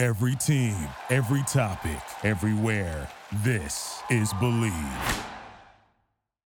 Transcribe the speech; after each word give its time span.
Every 0.00 0.34
team, 0.34 0.88
every 1.10 1.42
topic, 1.42 2.00
everywhere. 2.24 3.06
This 3.44 4.02
is 4.08 4.32
Believe. 4.40 4.72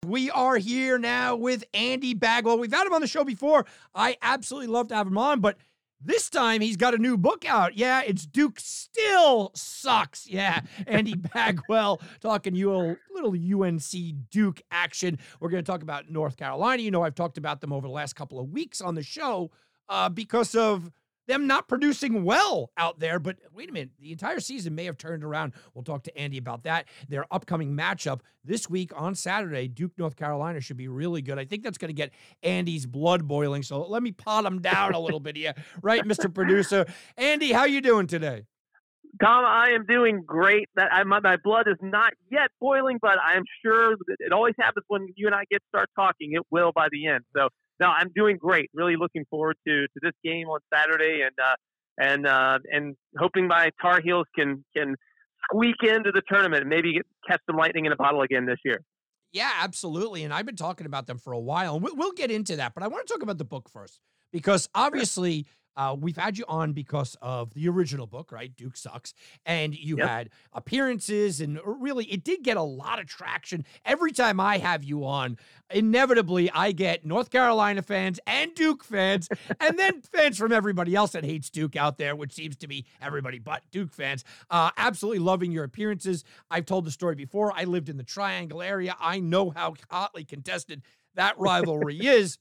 We 0.04 0.32
are 0.32 0.58
here 0.58 0.98
now 0.98 1.36
with 1.36 1.64
Andy 1.72 2.16
Bagwell. 2.16 2.58
We've 2.58 2.74
had 2.74 2.88
him 2.88 2.94
on 2.96 3.02
the 3.02 3.08
show 3.08 3.24
before. 3.24 3.68
I 3.94 4.18
absolutely 4.24 4.70
love 4.70 4.88
to 4.88 4.96
have 4.96 5.06
him 5.06 5.20
on, 5.20 5.42
but 5.42 5.58
this 6.02 6.32
time 6.32 6.60
he's 6.60 6.76
got 6.76 6.96
a 6.96 6.98
new 6.98 7.18
book 7.18 7.46
out. 7.48 7.78
Yeah, 7.78 8.02
it's 8.02 8.26
Duke 8.26 8.60
Still 8.60 9.52
Sucks. 9.54 10.26
Yeah, 10.26 10.62
Andy 10.88 11.14
Bagwell 11.34 12.02
talking 12.22 12.56
you 12.56 12.74
a 12.74 12.98
little 13.14 13.36
UNC 13.64 13.84
Duke 14.32 14.60
action. 14.72 15.20
We're 15.40 15.50
going 15.50 15.64
to 15.64 15.72
talk 15.72 15.84
about 15.84 16.10
North 16.10 16.36
Carolina. 16.36 16.82
You 16.82 16.90
know, 16.90 17.04
I've 17.04 17.14
talked 17.14 17.38
about 17.38 17.62
them 17.62 17.72
over 17.72 17.86
the 17.86 17.94
last 17.94 18.16
couple 18.16 18.40
of 18.40 18.50
weeks 18.50 18.82
on 18.82 18.96
the 18.96 19.04
show 19.04 19.52
uh, 19.88 20.10
because 20.10 20.56
of 20.56 20.92
them 21.28 21.48
not 21.48 21.68
producing 21.68 22.24
well 22.24 22.72
out 22.78 23.00
there. 23.00 23.20
But 23.20 23.38
wait 23.54 23.70
a 23.70 23.74
minute, 23.74 23.92
the 24.00 24.12
entire 24.12 24.40
season 24.40 24.76
may 24.76 24.86
have 24.86 24.98
turned 24.98 25.24
around. 25.24 25.54
We'll 25.74 25.84
talk 25.84 26.04
to 26.04 26.18
Andy 26.18 26.38
about 26.38 26.64
that. 26.64 26.88
Their 27.10 27.26
upcoming 27.32 27.76
matchup 27.76 28.22
this 28.44 28.70
week 28.70 28.92
on 28.96 29.16
Saturday, 29.16 29.68
Duke, 29.68 29.94
North 29.98 30.16
Carolina, 30.16 30.62
should 30.62 30.78
be 30.78 30.88
really 30.88 31.22
good. 31.22 31.40
I 31.40 31.46
think 31.46 31.64
that's 31.64 31.78
going 31.78 31.90
to 31.90 31.94
get 31.94 32.12
Andy's 32.44 32.86
blood 32.86 33.28
boiling. 33.28 33.64
So 33.64 33.86
let 33.86 34.04
me 34.04 34.12
pot 34.12 34.46
him 34.46 34.62
down 34.62 34.94
a 34.94 35.00
little 35.00 35.20
bit 35.20 35.36
here, 35.36 35.54
right, 35.82 36.04
Mr. 36.04 36.34
Producer? 36.34 36.86
Andy, 37.18 37.52
how 37.52 37.66
you 37.66 37.82
doing 37.82 38.08
today? 38.08 38.46
Tom, 39.22 39.46
I 39.46 39.70
am 39.70 39.86
doing 39.86 40.24
great. 40.26 40.68
That 40.76 40.92
I, 40.92 41.04
my, 41.04 41.20
my 41.22 41.38
blood 41.38 41.68
is 41.68 41.78
not 41.82 42.14
yet 42.30 42.50
boiling, 42.60 43.00
but 43.02 43.18
I'm 43.24 43.44
sure 43.64 43.96
it 44.20 44.34
always 44.34 44.56
happens 44.60 44.86
when 44.88 45.08
you 45.16 45.28
and 45.28 45.36
I 45.36 45.44
get 45.50 45.62
start 45.70 45.90
talking. 45.96 46.34
It 46.34 46.42
will 46.52 46.72
by 46.74 46.88
the 46.92 47.08
end. 47.08 47.24
So 47.36 47.48
no, 47.80 47.88
I'm 47.88 48.12
doing 48.16 48.38
great. 48.38 48.70
Really 48.74 48.96
looking 48.96 49.26
forward 49.30 49.58
to 49.68 49.82
to 49.82 50.00
this 50.02 50.14
game 50.24 50.48
on 50.48 50.60
Saturday, 50.74 51.22
and 51.22 51.36
uh, 51.42 51.56
and 51.98 52.28
uh, 52.28 52.60
and 52.72 52.96
hoping 53.18 53.48
my 53.48 53.72
Tar 53.82 54.02
Heels 54.02 54.26
can 54.38 54.64
can 54.76 54.96
squeak 55.50 55.76
into 55.84 56.12
the 56.12 56.22
tournament 56.28 56.62
and 56.62 56.70
maybe 56.70 56.94
get, 56.94 57.06
catch 57.28 57.42
some 57.50 57.58
lightning 57.58 57.86
in 57.86 57.92
a 57.92 57.96
bottle 57.96 58.22
again 58.22 58.46
this 58.46 58.60
year. 58.64 58.82
Yeah, 59.32 59.52
absolutely. 59.60 60.24
And 60.24 60.34
I've 60.34 60.46
been 60.46 60.56
talking 60.56 60.86
about 60.86 61.08
them 61.08 61.18
for 61.18 61.34
a 61.34 61.40
while, 61.40 61.76
and 61.76 61.88
we'll 61.94 62.14
get 62.14 62.32
into 62.32 62.56
that. 62.56 62.74
But 62.74 62.84
I 62.84 62.88
want 62.88 63.06
to 63.06 63.14
talk 63.14 63.22
about 63.22 63.38
the 63.38 63.46
book 63.46 63.70
first 63.70 64.00
because 64.32 64.70
obviously 64.74 65.46
uh, 65.78 65.96
we've 66.00 66.18
had 66.18 66.38
you 66.38 66.46
on 66.48 66.74
because 66.74 67.16
of 67.22 67.54
the 67.54 67.68
original 67.68 68.08
book, 68.08 68.32
right? 68.32 68.56
Duke 68.56 68.78
sucks, 68.78 69.14
and 69.46 69.76
you 69.76 69.98
yep. 69.98 70.08
had 70.08 70.30
appearances, 70.54 71.42
and 71.42 71.60
really, 71.66 72.06
it 72.06 72.24
did 72.24 72.44
get 72.44 72.58
a 72.58 72.62
lot 72.62 73.00
of 73.00 73.08
traction. 73.08 73.66
Every 73.86 74.12
time 74.12 74.40
I 74.40 74.58
have 74.58 74.84
you 74.84 75.06
on, 75.06 75.38
inevitably, 75.70 76.50
I 76.52 76.72
get 76.72 77.06
North 77.06 77.30
Carolina 77.30 77.82
fans 77.82 78.20
and 78.26 78.54
Duke 78.56 78.84
fans, 78.84 79.30
and 79.60 79.78
then 79.78 80.02
fans 80.02 80.38
from 80.38 80.52
everybody 80.52 80.96
else 80.96 81.12
that 81.12 81.26
hates 81.26 81.50
Duke 81.50 81.76
out 81.76 81.98
there, 81.98 82.16
which 82.16 82.34
seems 82.34 82.56
to 82.58 82.68
be 82.68 82.86
everybody 83.02 83.40
but 83.40 83.64
Duke 83.72 83.94
fans. 83.94 84.24
Uh, 84.50 84.72
absolutely 84.78 85.20
loving 85.20 85.52
your 85.52 85.64
appearances. 85.64 86.24
I've 86.50 86.66
told 86.66 86.86
the 86.86 86.92
story 86.92 87.16
before. 87.16 87.52
I 87.56 87.64
lived 87.64 87.90
in 87.90 87.98
the 87.98 88.04
Triangle 88.04 88.62
area. 88.62 88.96
I 89.00 89.20
know 89.20 89.50
how 89.50 89.76
hotly 89.90 90.24
contested 90.24 90.82
that 91.16 91.38
rivalry 91.40 91.98
is. 92.08 92.38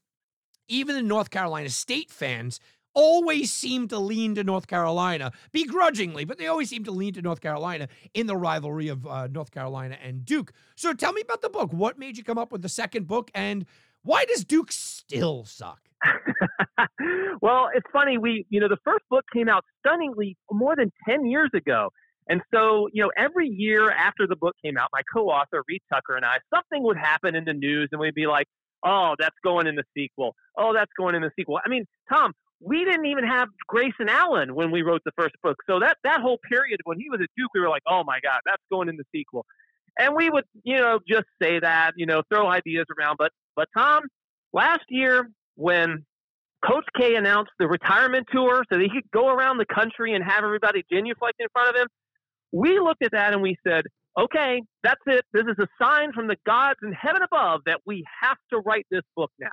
Even 0.66 0.96
the 0.96 1.02
North 1.02 1.30
Carolina 1.30 1.68
State 1.68 2.10
fans 2.10 2.58
always 2.94 3.52
seem 3.52 3.88
to 3.88 3.98
lean 3.98 4.34
to 4.36 4.44
North 4.44 4.66
Carolina, 4.66 5.32
begrudgingly, 5.52 6.24
but 6.24 6.38
they 6.38 6.46
always 6.46 6.70
seem 6.70 6.84
to 6.84 6.90
lean 6.90 7.12
to 7.14 7.22
North 7.22 7.40
Carolina 7.40 7.88
in 8.14 8.26
the 8.26 8.36
rivalry 8.36 8.88
of 8.88 9.06
uh, 9.06 9.26
North 9.26 9.50
Carolina 9.50 9.98
and 10.02 10.24
Duke. 10.24 10.52
So 10.76 10.92
tell 10.92 11.12
me 11.12 11.20
about 11.20 11.42
the 11.42 11.50
book. 11.50 11.72
What 11.72 11.98
made 11.98 12.16
you 12.16 12.24
come 12.24 12.38
up 12.38 12.52
with 12.52 12.62
the 12.62 12.68
second 12.68 13.06
book, 13.06 13.30
and 13.34 13.66
why 14.02 14.24
does 14.24 14.44
Duke 14.44 14.72
still 14.72 15.44
suck? 15.44 15.80
well, 17.40 17.68
it's 17.74 17.86
funny. 17.92 18.18
We, 18.18 18.46
you 18.50 18.60
know, 18.60 18.68
the 18.68 18.78
first 18.84 19.04
book 19.10 19.24
came 19.32 19.48
out 19.48 19.64
stunningly 19.80 20.36
more 20.50 20.76
than 20.76 20.92
10 21.08 21.26
years 21.26 21.50
ago. 21.54 21.90
And 22.28 22.40
so, 22.52 22.88
you 22.92 23.02
know, 23.02 23.10
every 23.18 23.48
year 23.48 23.90
after 23.90 24.26
the 24.26 24.36
book 24.36 24.54
came 24.64 24.78
out, 24.78 24.88
my 24.92 25.02
co 25.12 25.28
author, 25.28 25.62
Reed 25.68 25.82
Tucker, 25.92 26.16
and 26.16 26.24
I, 26.24 26.36
something 26.54 26.82
would 26.82 26.96
happen 26.96 27.34
in 27.34 27.44
the 27.44 27.52
news, 27.52 27.90
and 27.92 28.00
we'd 28.00 28.14
be 28.14 28.26
like, 28.26 28.46
oh, 28.84 29.14
that's 29.18 29.36
going 29.44 29.66
in 29.66 29.74
the 29.76 29.84
sequel. 29.96 30.34
Oh, 30.56 30.72
that's 30.72 30.90
going 30.96 31.14
in 31.14 31.22
the 31.22 31.30
sequel. 31.36 31.58
I 31.64 31.68
mean, 31.68 31.84
Tom, 32.10 32.32
we 32.60 32.84
didn't 32.84 33.06
even 33.06 33.24
have 33.24 33.48
Grayson 33.68 34.08
Allen 34.08 34.54
when 34.54 34.70
we 34.70 34.82
wrote 34.82 35.02
the 35.04 35.12
first 35.16 35.34
book. 35.42 35.56
So 35.68 35.80
that 35.80 35.98
that 36.04 36.20
whole 36.20 36.38
period 36.48 36.80
when 36.84 36.98
he 36.98 37.10
was 37.10 37.20
at 37.22 37.28
Duke, 37.36 37.50
we 37.54 37.60
were 37.60 37.68
like, 37.68 37.82
oh 37.88 38.02
my 38.04 38.20
God, 38.22 38.40
that's 38.44 38.62
going 38.70 38.88
in 38.88 38.96
the 38.96 39.04
sequel. 39.14 39.44
And 39.98 40.14
we 40.16 40.30
would, 40.30 40.44
you 40.64 40.76
know, 40.76 40.98
just 41.06 41.26
say 41.40 41.60
that, 41.60 41.92
you 41.96 42.06
know, 42.06 42.22
throw 42.32 42.48
ideas 42.48 42.86
around. 42.98 43.16
But 43.18 43.32
but 43.56 43.68
Tom, 43.76 44.02
last 44.52 44.84
year 44.88 45.28
when 45.56 46.04
Coach 46.66 46.86
K 46.98 47.16
announced 47.16 47.52
the 47.58 47.66
retirement 47.68 48.26
tour 48.32 48.64
so 48.72 48.78
that 48.78 48.82
he 48.82 48.88
could 48.88 49.10
go 49.12 49.28
around 49.28 49.58
the 49.58 49.66
country 49.66 50.14
and 50.14 50.24
have 50.24 50.44
everybody 50.44 50.84
genuflect 50.90 51.34
in 51.38 51.46
front 51.52 51.70
of 51.70 51.82
him, 51.82 51.88
we 52.52 52.78
looked 52.80 53.04
at 53.04 53.12
that 53.12 53.32
and 53.32 53.42
we 53.42 53.56
said, 53.66 53.84
okay, 54.18 54.62
that's 54.82 55.00
it. 55.06 55.24
This 55.32 55.44
is 55.44 55.56
a 55.58 55.66
sign 55.82 56.12
from 56.12 56.28
the 56.28 56.36
gods 56.46 56.78
in 56.82 56.92
heaven 56.92 57.22
above 57.22 57.60
that 57.66 57.80
we 57.84 58.04
have 58.22 58.38
to 58.50 58.58
write 58.60 58.86
this 58.90 59.02
book 59.16 59.30
now. 59.38 59.48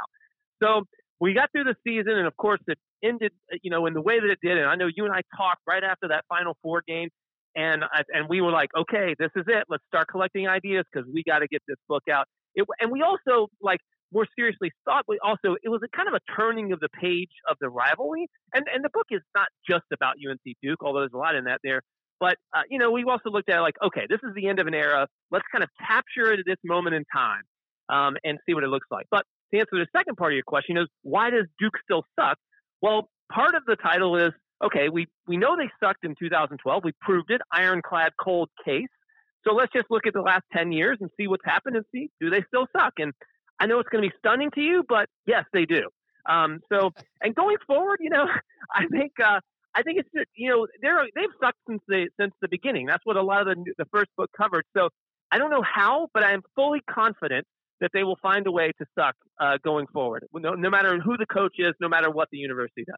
So 0.62 0.84
we 1.22 1.36
got 1.36 1.52
through 1.52 1.66
the 1.66 1.76
season, 1.86 2.18
and 2.18 2.26
of 2.26 2.36
course, 2.36 2.60
it 2.68 2.80
ended, 3.04 3.32
uh, 3.54 3.58
you 3.62 3.70
know, 3.70 3.86
in 3.86 3.94
the 3.94 4.02
way 4.02 4.20
that 4.20 4.30
it 4.30 4.40
did. 4.42 4.58
And 4.58 4.68
I 4.68 4.76
know 4.76 4.90
you 4.94 5.06
and 5.06 5.14
I 5.14 5.22
talked 5.38 5.62
right 5.68 5.84
after 5.84 6.08
that 6.08 6.26
Final 6.28 6.58
Four 6.64 6.82
game, 6.88 7.10
and 7.56 7.84
I, 7.84 8.02
and 8.12 8.28
we 8.28 8.42
were 8.42 8.52
like, 8.52 8.70
okay, 8.76 9.16
this 9.20 9.30
is 9.36 9.46
it. 9.48 9.66
Let's 9.70 9.84
start 9.88 10.08
collecting 10.10 10.48
ideas 10.48 10.84
because 10.92 11.08
we 11.14 11.24
got 11.24 11.40
to 11.40 11.48
get 11.48 11.62
this 11.68 11.78
book 11.88 12.04
out. 12.12 12.26
It, 12.56 12.66
and 12.80 12.92
we 12.92 13.04
also 13.04 13.48
like 13.62 13.80
more 14.12 14.28
seriously 14.36 14.72
thought 14.84 15.06
we 15.08 15.20
also 15.24 15.56
it 15.64 15.70
was 15.70 15.80
a 15.86 15.96
kind 15.96 16.10
of 16.10 16.16
a 16.16 16.20
turning 16.36 16.74
of 16.74 16.80
the 16.80 16.90
page 17.00 17.30
of 17.50 17.56
the 17.62 17.70
rivalry. 17.70 18.28
And 18.56 18.66
and 18.74 18.84
the 18.84 18.90
book 18.92 19.08
is 19.12 19.22
not 19.36 19.48
just 19.70 19.86
about 19.94 20.16
UNC 20.28 20.42
Duke, 20.62 20.80
although 20.82 21.02
there's 21.02 21.14
a 21.14 21.18
lot 21.18 21.36
in 21.36 21.44
that 21.44 21.60
there. 21.64 21.82
But 22.20 22.38
uh, 22.52 22.64
you 22.68 22.80
know, 22.80 22.90
we've 22.90 23.08
also 23.08 23.30
looked 23.30 23.50
at 23.50 23.60
like, 23.60 23.76
okay, 23.86 24.08
this 24.10 24.20
is 24.24 24.34
the 24.36 24.48
end 24.48 24.60
of 24.60 24.66
an 24.66 24.74
era. 24.74 25.08
Let's 25.30 25.46
kind 25.52 25.64
of 25.64 25.70
capture 25.86 26.34
it 26.34 26.40
at 26.40 26.46
this 26.48 26.58
moment 26.66 26.96
in 26.96 27.06
time 27.16 27.44
um, 27.90 28.18
and 28.24 28.40
see 28.48 28.56
what 28.56 28.64
it 28.64 28.70
looks 28.70 28.88
like. 28.90 29.06
But 29.12 29.24
to 29.54 29.60
answer 29.60 29.72
the 29.74 29.88
second 29.96 30.16
part 30.16 30.34
of 30.34 30.36
your 30.36 30.44
question 30.46 30.78
is 30.78 30.88
why 31.04 31.30
does 31.30 31.46
Duke 31.60 31.74
still 31.84 32.04
suck? 32.20 32.38
Well, 32.82 33.10
part 33.32 33.56
of 33.56 33.64
the 33.66 33.76
title 33.76 34.18
is 34.18 34.32
okay, 34.64 34.90
we, 34.90 35.08
we 35.28 35.38
know 35.38 35.56
they 35.58 35.70
sucked 35.84 36.06
in 36.06 36.16
2012. 36.20 36.84
We 36.84 36.92
proved 37.02 37.32
it, 37.32 37.42
ironclad 37.52 38.12
cold 38.24 38.50
case. 38.64 38.88
So 39.44 39.54
let's 39.54 39.74
just 39.74 39.88
look 39.90 40.06
at 40.06 40.14
the 40.14 40.22
last 40.22 40.44
10 40.54 40.72
years 40.72 40.98
and 41.02 41.10
see 41.18 41.28
what's 41.28 41.46
happened 41.46 41.76
and 41.76 41.86
see 41.92 42.10
do 42.20 42.30
they 42.30 42.44
still 42.48 42.68
suck? 42.78 42.94
And 43.00 43.12
I 43.60 43.66
know 43.66 43.80
it's 43.80 43.90
going 43.90 44.04
to 44.04 44.10
be 44.10 44.16
stunning 44.20 44.52
to 44.56 44.62
you, 44.62 44.84
but 44.88 45.08
yes, 45.26 45.46
they 45.54 45.66
do. 45.66 45.88
Um, 46.30 46.60
so, 46.72 46.92
and 47.22 47.34
going 47.36 47.58
forward, 47.66 48.00
you 48.02 48.10
know, 48.10 48.26
I 48.74 48.86
think 48.88 49.14
uh, 49.24 49.40
I 49.74 49.84
think 49.84 50.00
it's 50.00 50.28
you 50.36 50.50
know 50.50 50.68
they're 50.82 51.06
they've 51.16 51.30
sucked 51.42 51.58
since 51.68 51.82
the 51.88 52.08
since 52.20 52.34
the 52.42 52.48
beginning. 52.50 52.86
That's 52.86 53.06
what 53.06 53.18
a 53.18 53.22
lot 53.22 53.48
of 53.48 53.56
the 53.56 53.74
the 53.78 53.86
first 53.92 54.10
book 54.18 54.30
covered. 54.36 54.66
So 54.76 54.90
I 55.32 55.38
don't 55.38 55.50
know 55.50 55.64
how, 55.64 56.10
but 56.14 56.24
I 56.24 56.34
am 56.34 56.42
fully 56.56 56.82
confident 56.90 57.48
that 57.82 57.92
they 57.94 58.04
will 58.04 58.18
find 58.22 58.48
a 58.48 58.52
way 58.52 58.72
to 58.80 58.86
suck 58.98 59.16
uh, 59.40 59.58
going 59.64 59.88
forward, 59.88 60.26
no, 60.34 60.54
no 60.54 60.70
matter 60.70 61.00
who 61.00 61.18
the 61.18 61.26
coach 61.26 61.56
is, 61.58 61.74
no 61.82 61.90
matter 61.90 62.10
what 62.10 62.30
the 62.32 62.38
university 62.38 62.86
does. 62.86 62.96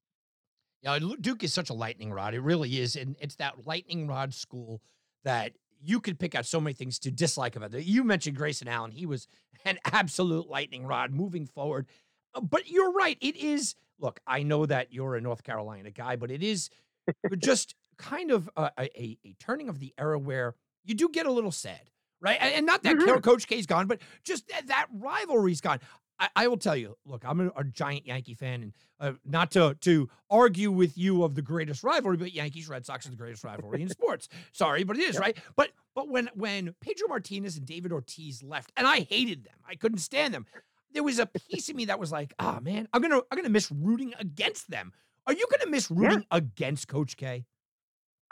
Yeah, 0.82 1.00
Duke 1.22 1.44
is 1.44 1.54
such 1.54 1.70
a 1.70 1.74
lightning 1.74 2.12
rod. 2.12 2.34
It 2.34 2.42
really 2.42 2.80
is, 2.80 2.98
and 2.98 3.16
it's 3.20 3.36
that 3.38 3.66
lightning 3.66 4.06
rod 4.06 4.34
school 4.34 4.82
that 5.24 5.54
you 5.82 6.02
could 6.02 6.20
pick 6.20 6.36
out 6.36 6.46
so 6.46 6.60
many 6.60 6.74
things 6.74 7.00
to 7.00 7.12
dislike 7.12 7.56
about 7.56 7.74
it. 7.74 7.86
You 7.86 8.04
mentioned 8.04 8.36
Grayson 8.36 8.68
Allen; 8.68 8.92
he 8.92 9.06
was 9.06 9.28
an 9.64 9.80
absolute 9.92 10.50
lightning 10.50 10.86
rod 10.86 11.12
moving 11.12 11.46
forward. 11.46 11.88
Uh, 12.36 12.42
but 12.42 12.70
you're 12.70 12.92
right; 12.92 13.18
it 13.22 13.38
is. 13.38 13.76
Look, 13.98 14.20
I 14.28 14.44
know 14.44 14.66
that 14.66 14.92
you're 14.92 15.16
a 15.16 15.22
North 15.22 15.44
Carolina 15.44 15.92
guy, 15.92 16.18
but 16.18 16.30
it 16.30 16.44
is 16.44 16.70
just 17.38 17.76
kind 17.98 18.32
of 18.32 18.50
a, 18.58 18.72
a, 18.78 19.18
a 19.24 19.36
turning 19.40 19.70
of 19.70 19.80
the 19.80 19.94
era 19.98 20.20
where 20.20 20.56
you 20.84 20.96
do 20.96 21.08
get 21.08 21.26
a 21.26 21.32
little 21.32 21.52
sad 21.52 21.90
right? 22.24 22.38
And 22.42 22.66
not 22.66 22.82
that 22.84 22.96
mm-hmm. 22.96 23.20
Coach 23.20 23.46
K's 23.46 23.68
gone, 23.68 23.86
but 23.86 24.00
just 24.24 24.48
that, 24.48 24.68
that 24.68 24.88
rivalry's 24.92 25.62
gone. 25.62 25.80
I, 26.20 26.30
I, 26.36 26.48
will 26.48 26.58
tell 26.58 26.76
you, 26.76 26.96
look, 27.06 27.24
I'm 27.26 27.40
a, 27.42 27.52
a 27.56 27.64
giant 27.64 28.08
Yankee 28.08 28.36
fan, 28.36 28.62
and 28.62 28.74
uh, 29.00 29.14
not 29.26 29.52
to 29.52 29.76
to 29.82 30.10
argue 30.30 30.72
with 30.72 30.98
you 30.98 31.24
of 31.24 31.36
the 31.36 31.42
greatest 31.42 31.84
rivalry, 31.84 32.18
but 32.18 32.32
Yankees 32.32 32.70
Red 32.70 32.86
Sox 32.86 33.06
is 33.06 33.12
the 33.12 33.18
greatest 33.18 33.44
rivalry 33.44 33.82
in 33.82 33.90
sports. 33.90 34.30
Sorry, 34.52 34.84
but 34.84 34.98
it 34.98 35.04
is 35.04 35.16
yep. 35.16 35.22
right. 35.22 35.38
But 35.56 35.72
but 35.96 36.08
when 36.08 36.30
when 36.36 36.76
Pedro 36.82 37.08
Martinez 37.08 37.58
and 37.58 37.66
David 37.66 37.92
Ortiz 37.92 38.42
left, 38.42 38.72
and 38.78 38.88
I 38.88 39.02
hated 39.02 39.44
them, 39.44 39.56
I 39.68 39.76
couldn't 39.76 40.00
stand 40.00 40.34
them. 40.34 40.46
There 40.94 41.04
was 41.04 41.18
a 41.18 41.26
piece 41.26 41.70
of 41.70 41.76
me 41.76 41.86
that 41.86 42.00
was 42.00 42.12
like, 42.12 42.34
ah, 42.40 42.58
oh, 42.58 42.62
man, 42.62 42.88
I'm 42.94 43.02
gonna 43.02 43.22
I'm 43.32 43.38
gonna 43.38 43.50
miss 43.50 43.72
rooting 43.72 44.14
against 44.20 44.70
them. 44.70 44.94
Are 45.26 45.34
you 45.34 45.48
gonna 45.50 45.72
miss 45.72 45.90
rooting 45.90 46.26
yeah. 46.32 46.38
against 46.38 46.88
Coach 46.88 47.18
K? 47.18 47.46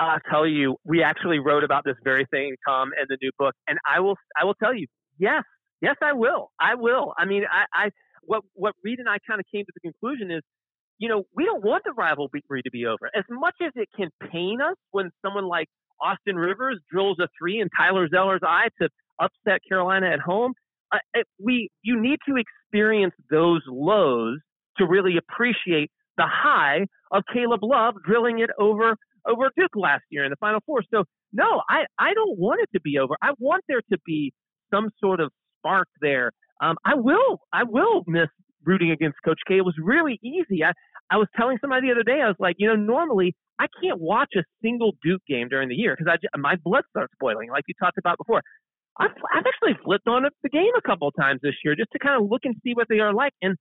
I'll 0.01 0.19
tell 0.31 0.48
you, 0.48 0.77
we 0.83 1.03
actually 1.03 1.39
wrote 1.39 1.63
about 1.63 1.83
this 1.86 1.95
very 2.03 2.25
thing, 2.31 2.56
Tom, 2.68 2.89
in 3.00 3.06
the 3.07 3.18
new 3.21 3.31
book, 3.38 3.53
and 3.68 3.77
I 3.88 4.00
will, 4.00 4.15
I 4.39 4.45
will 4.45 4.56
tell 4.56 4.74
you, 4.74 4.88
yes, 5.19 5.44
yes, 5.81 5.95
I 6.01 6.13
will, 6.13 6.51
I 6.59 6.75
will. 6.75 7.13
I 7.18 7.25
mean, 7.25 7.44
I, 7.51 7.86
I 7.86 7.89
what 8.24 8.44
what 8.53 8.74
Reed 8.83 9.00
and 9.00 9.07
I 9.07 9.18
kind 9.27 9.39
of 9.39 9.45
came 9.53 9.63
to 9.65 9.71
the 9.74 9.80
conclusion 9.80 10.31
is, 10.31 10.42
you 10.98 11.07
know, 11.07 11.24
we 11.36 11.45
don't 11.45 11.63
want 11.63 11.83
the 11.86 11.94
rivalry 11.94 12.42
to 12.63 12.71
be 12.71 12.86
over. 12.86 13.09
As 13.15 13.24
much 13.30 13.56
as 13.62 13.71
it 13.75 13.89
can 13.95 14.09
pain 14.31 14.59
us 14.62 14.75
when 14.92 15.12
someone 15.24 15.45
like 15.45 15.68
Austin 16.01 16.36
Rivers 16.36 16.80
drills 16.92 17.18
a 17.19 17.27
three 17.38 17.59
in 17.59 17.69
Tyler 17.77 18.07
Zeller's 18.09 18.42
eye 18.44 18.69
to 18.81 18.89
upset 19.19 19.62
Carolina 19.68 20.07
at 20.07 20.19
home, 20.19 20.53
uh, 20.92 20.98
we 21.39 21.69
you 21.83 22.01
need 22.01 22.19
to 22.27 22.36
experience 22.38 23.13
those 23.30 23.62
lows 23.68 24.39
to 24.77 24.88
really 24.88 25.18
appreciate 25.18 25.92
the 26.22 26.28
high 26.28 26.86
of 27.12 27.24
Caleb 27.34 27.62
Love 27.64 27.96
drilling 28.06 28.40
it 28.40 28.50
over 28.60 28.96
over 29.26 29.52
Duke 29.56 29.76
last 29.76 30.04
year 30.10 30.24
in 30.26 30.30
the 30.30 30.36
Final 30.38 30.60
Four. 30.66 30.84
So 30.94 31.04
no, 31.34 31.62
I 31.70 31.86
I 32.00 32.14
don't 32.14 32.38
want 32.38 32.62
it 32.62 32.70
to 32.74 32.82
be 32.82 32.98
over. 33.00 33.16
I 33.22 33.32
want 33.40 33.64
there 33.68 33.82
to 33.92 33.98
be 34.06 34.32
some 34.74 34.90
sort 35.00 35.20
of 35.20 35.32
spark 35.60 35.88
there. 36.02 36.32
Um, 36.62 36.76
I 36.86 36.94
will 36.96 37.40
I 37.54 37.64
will 37.64 38.04
miss 38.08 38.30
rooting 38.64 38.92
against 38.92 39.18
Coach 39.26 39.40
K. 39.48 39.58
It 39.58 39.66
was 39.66 39.76
really 39.82 40.20
easy. 40.24 40.64
I 40.64 40.74
I 41.10 41.18
was 41.18 41.28
telling 41.36 41.58
somebody 41.60 41.88
the 41.88 41.94
other 41.94 42.04
day. 42.04 42.22
I 42.24 42.28
was 42.28 42.38
like, 42.40 42.56
you 42.60 42.68
know, 42.68 42.76
normally 42.76 43.36
I 43.60 43.66
can't 43.82 44.00
watch 44.00 44.30
a 44.38 44.44
single 44.64 44.94
Duke 45.04 45.22
game 45.28 45.50
during 45.50 45.70
the 45.70 45.76
year 45.76 45.96
because 45.98 46.18
my 46.38 46.56
blood 46.64 46.84
starts 46.90 47.14
boiling, 47.20 47.50
like 47.50 47.64
you 47.68 47.74
talked 47.80 47.98
about 47.98 48.18
before. 48.18 48.42
I've, 49.00 49.12
I've 49.34 49.46
actually 49.48 49.80
flipped 49.84 50.08
on 50.08 50.24
the 50.44 50.50
game 50.50 50.72
a 50.78 50.82
couple 50.82 51.08
of 51.08 51.14
times 51.20 51.40
this 51.42 51.56
year 51.64 51.76
just 51.76 51.92
to 51.94 52.00
kind 52.00 52.22
of 52.22 52.30
look 52.30 52.42
and 52.44 52.56
see 52.64 52.74
what 52.74 52.88
they 52.90 53.00
are 53.00 53.14
like, 53.14 53.34
and 53.42 53.56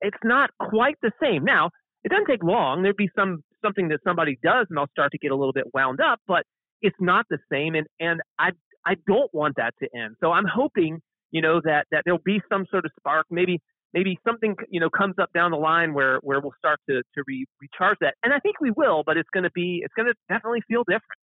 it's 0.00 0.18
not 0.24 0.50
quite 0.60 0.96
the 1.02 1.10
same. 1.22 1.44
Now, 1.44 1.70
it 2.04 2.10
doesn't 2.10 2.26
take 2.26 2.42
long. 2.42 2.82
There'd 2.82 2.96
be 2.96 3.10
some 3.16 3.42
something 3.64 3.88
that 3.88 4.00
somebody 4.04 4.38
does, 4.42 4.66
and 4.70 4.78
I'll 4.78 4.90
start 4.90 5.10
to 5.12 5.18
get 5.18 5.32
a 5.32 5.36
little 5.36 5.52
bit 5.52 5.64
wound 5.72 6.00
up. 6.00 6.20
But 6.26 6.44
it's 6.82 6.96
not 7.00 7.26
the 7.30 7.38
same, 7.50 7.74
and 7.74 7.86
and 7.98 8.20
I 8.38 8.50
I 8.86 8.94
don't 9.06 9.32
want 9.32 9.56
that 9.56 9.74
to 9.82 9.88
end. 9.96 10.16
So 10.20 10.30
I'm 10.30 10.44
hoping 10.46 11.00
you 11.30 11.40
know 11.40 11.60
that 11.64 11.86
that 11.90 12.02
there'll 12.04 12.20
be 12.24 12.40
some 12.52 12.66
sort 12.70 12.84
of 12.84 12.92
spark, 12.98 13.26
maybe 13.30 13.60
maybe 13.94 14.18
something 14.26 14.54
you 14.68 14.80
know 14.80 14.90
comes 14.90 15.14
up 15.20 15.30
down 15.32 15.50
the 15.50 15.56
line 15.56 15.94
where 15.94 16.18
where 16.22 16.40
we'll 16.40 16.54
start 16.58 16.78
to 16.90 16.96
to 16.96 17.24
re- 17.26 17.46
recharge 17.60 17.96
that, 18.02 18.14
and 18.22 18.32
I 18.34 18.38
think 18.38 18.60
we 18.60 18.70
will. 18.70 19.02
But 19.04 19.16
it's 19.16 19.30
going 19.32 19.44
to 19.44 19.52
be 19.54 19.80
it's 19.82 19.94
going 19.94 20.06
to 20.06 20.14
definitely 20.28 20.60
feel 20.68 20.84
different. 20.84 21.18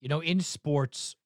You 0.00 0.08
know, 0.08 0.20
in 0.20 0.40
sports, 0.40 1.16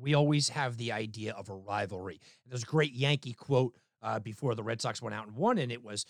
we 0.00 0.14
always 0.14 0.50
have 0.50 0.76
the 0.76 0.92
idea 0.92 1.32
of 1.32 1.48
a 1.50 1.54
rivalry. 1.54 2.20
There's 2.46 2.62
a 2.62 2.66
great 2.66 2.92
Yankee 2.92 3.32
quote 3.32 3.74
uh, 4.02 4.18
before 4.20 4.54
the 4.54 4.62
Red 4.62 4.80
Sox 4.80 5.00
went 5.00 5.14
out 5.14 5.26
and 5.26 5.36
won, 5.36 5.58
and 5.58 5.72
it 5.72 5.82
was 5.82 6.04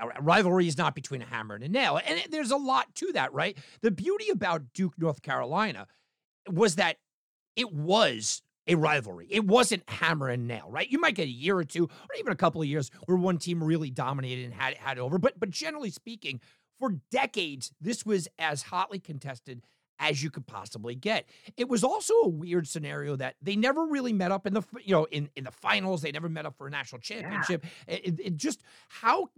Uh, 0.00 0.08
a 0.16 0.22
rivalry 0.22 0.68
is 0.68 0.78
not 0.78 0.94
between 0.94 1.22
a 1.22 1.26
hammer 1.26 1.54
and 1.54 1.64
a 1.64 1.68
nail. 1.68 2.00
And 2.04 2.20
there's 2.30 2.50
a 2.50 2.56
lot 2.56 2.94
to 2.96 3.12
that, 3.12 3.32
right? 3.32 3.56
The 3.80 3.90
beauty 3.90 4.30
about 4.30 4.72
Duke, 4.72 4.94
North 4.98 5.22
Carolina 5.22 5.86
was 6.50 6.76
that 6.76 6.96
it 7.56 7.72
was 7.72 8.42
a 8.66 8.74
rivalry. 8.74 9.26
It 9.30 9.44
wasn't 9.44 9.88
hammer 9.88 10.28
and 10.28 10.46
nail, 10.48 10.68
right? 10.70 10.88
You 10.90 11.00
might 11.00 11.14
get 11.14 11.28
a 11.28 11.30
year 11.30 11.56
or 11.56 11.64
two 11.64 11.84
or 11.84 12.16
even 12.18 12.32
a 12.32 12.36
couple 12.36 12.60
of 12.60 12.68
years 12.68 12.90
where 13.06 13.16
one 13.16 13.38
team 13.38 13.62
really 13.62 13.90
dominated 13.90 14.44
and 14.44 14.54
had 14.54 14.74
had 14.74 14.98
it 14.98 15.00
over. 15.00 15.18
But 15.18 15.38
but 15.38 15.50
generally 15.50 15.90
speaking, 15.90 16.40
for 16.78 17.00
decades, 17.10 17.72
this 17.80 18.04
was 18.04 18.28
as 18.38 18.64
hotly 18.64 18.98
contested 18.98 19.62
as 19.98 20.22
you 20.22 20.30
could 20.30 20.46
possibly 20.46 20.94
get. 20.94 21.28
It 21.56 21.68
was 21.68 21.84
also 21.84 22.14
a 22.14 22.28
weird 22.28 22.68
scenario 22.68 23.16
that 23.16 23.36
they 23.42 23.56
never 23.56 23.84
really 23.86 24.12
met 24.12 24.32
up 24.32 24.46
in 24.46 24.54
the 24.54 24.62
you 24.84 24.94
know 24.94 25.06
in 25.10 25.30
in 25.36 25.44
the 25.44 25.50
finals. 25.50 26.02
They 26.02 26.12
never 26.12 26.28
met 26.28 26.46
up 26.46 26.56
for 26.56 26.66
a 26.66 26.70
national 26.70 27.00
championship. 27.00 27.64
Yeah. 27.88 27.94
It, 27.94 28.20
it, 28.20 28.36
just 28.36 28.62
how 28.88 29.30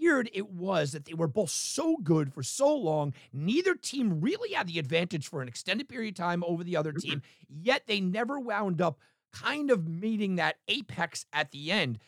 weird 0.00 0.30
it 0.32 0.50
was 0.50 0.92
that 0.92 1.04
they 1.04 1.14
were 1.14 1.28
both 1.28 1.50
so 1.50 1.96
good 2.02 2.32
for 2.32 2.42
so 2.42 2.74
long. 2.74 3.14
Neither 3.32 3.74
team 3.74 4.20
really 4.20 4.52
had 4.52 4.66
the 4.66 4.78
advantage 4.78 5.28
for 5.28 5.42
an 5.42 5.48
extended 5.48 5.88
period 5.88 6.10
of 6.10 6.16
time 6.16 6.44
over 6.46 6.64
the 6.64 6.76
other 6.76 6.92
mm-hmm. 6.92 7.08
team. 7.10 7.22
Yet 7.48 7.86
they 7.86 8.00
never 8.00 8.38
wound 8.38 8.80
up 8.80 8.98
kind 9.32 9.70
of 9.70 9.86
meeting 9.86 10.36
that 10.36 10.56
apex 10.68 11.26
at 11.32 11.50
the 11.50 11.70
end. 11.70 11.98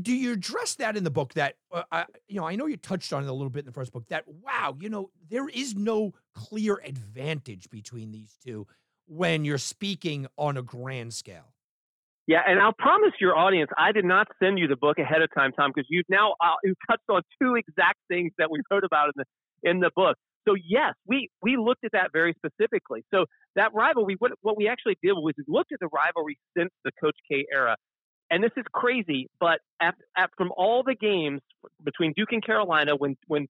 Do 0.00 0.14
you 0.14 0.32
address 0.32 0.74
that 0.76 0.96
in 0.96 1.04
the 1.04 1.10
book 1.10 1.34
that 1.34 1.54
uh, 1.72 1.82
I, 1.90 2.04
you 2.28 2.36
know 2.36 2.46
i 2.46 2.56
know 2.56 2.66
you 2.66 2.76
touched 2.76 3.12
on 3.12 3.22
it 3.22 3.28
a 3.28 3.32
little 3.32 3.50
bit 3.50 3.60
in 3.60 3.66
the 3.66 3.72
first 3.72 3.92
book 3.92 4.06
that 4.08 4.24
wow 4.26 4.76
you 4.80 4.88
know 4.88 5.10
there 5.28 5.48
is 5.48 5.74
no 5.74 6.12
clear 6.34 6.80
advantage 6.84 7.70
between 7.70 8.10
these 8.10 8.36
two 8.44 8.66
when 9.06 9.44
you're 9.44 9.56
speaking 9.56 10.26
on 10.36 10.58
a 10.58 10.62
grand 10.62 11.14
scale? 11.14 11.54
Yeah 12.26 12.42
and 12.46 12.60
i'll 12.60 12.74
promise 12.78 13.12
your 13.20 13.36
audience 13.36 13.70
i 13.78 13.92
did 13.92 14.04
not 14.04 14.28
send 14.42 14.58
you 14.58 14.68
the 14.68 14.76
book 14.76 14.98
ahead 14.98 15.22
of 15.22 15.28
time 15.34 15.52
tom 15.52 15.72
because 15.74 15.86
you've 15.88 16.06
now 16.08 16.34
uh, 16.40 16.54
you've 16.64 16.76
touched 16.88 17.08
on 17.08 17.22
two 17.40 17.54
exact 17.54 17.98
things 18.08 18.32
that 18.38 18.50
we 18.50 18.60
wrote 18.70 18.84
about 18.84 19.06
in 19.08 19.12
the 19.16 19.24
in 19.62 19.80
the 19.80 19.90
book. 19.94 20.16
So 20.46 20.54
yes 20.54 20.94
we 21.06 21.28
we 21.42 21.56
looked 21.56 21.84
at 21.84 21.92
that 21.92 22.10
very 22.12 22.34
specifically. 22.34 23.04
So 23.12 23.26
that 23.56 23.72
rivalry 23.74 24.16
what, 24.18 24.32
what 24.42 24.56
we 24.56 24.68
actually 24.68 24.96
did 25.02 25.12
was 25.12 25.34
we 25.36 25.44
looked 25.48 25.72
at 25.72 25.80
the 25.80 25.88
rivalry 25.88 26.38
since 26.56 26.70
the 26.84 26.92
coach 27.00 27.16
k 27.30 27.46
era 27.52 27.76
and 28.30 28.42
this 28.42 28.52
is 28.56 28.64
crazy, 28.72 29.28
but 29.40 29.60
at, 29.80 29.94
at, 30.16 30.30
from 30.36 30.52
all 30.56 30.82
the 30.84 30.94
games 30.94 31.40
between 31.84 32.12
Duke 32.16 32.32
and 32.32 32.44
Carolina, 32.44 32.92
when 32.96 33.16
when 33.26 33.46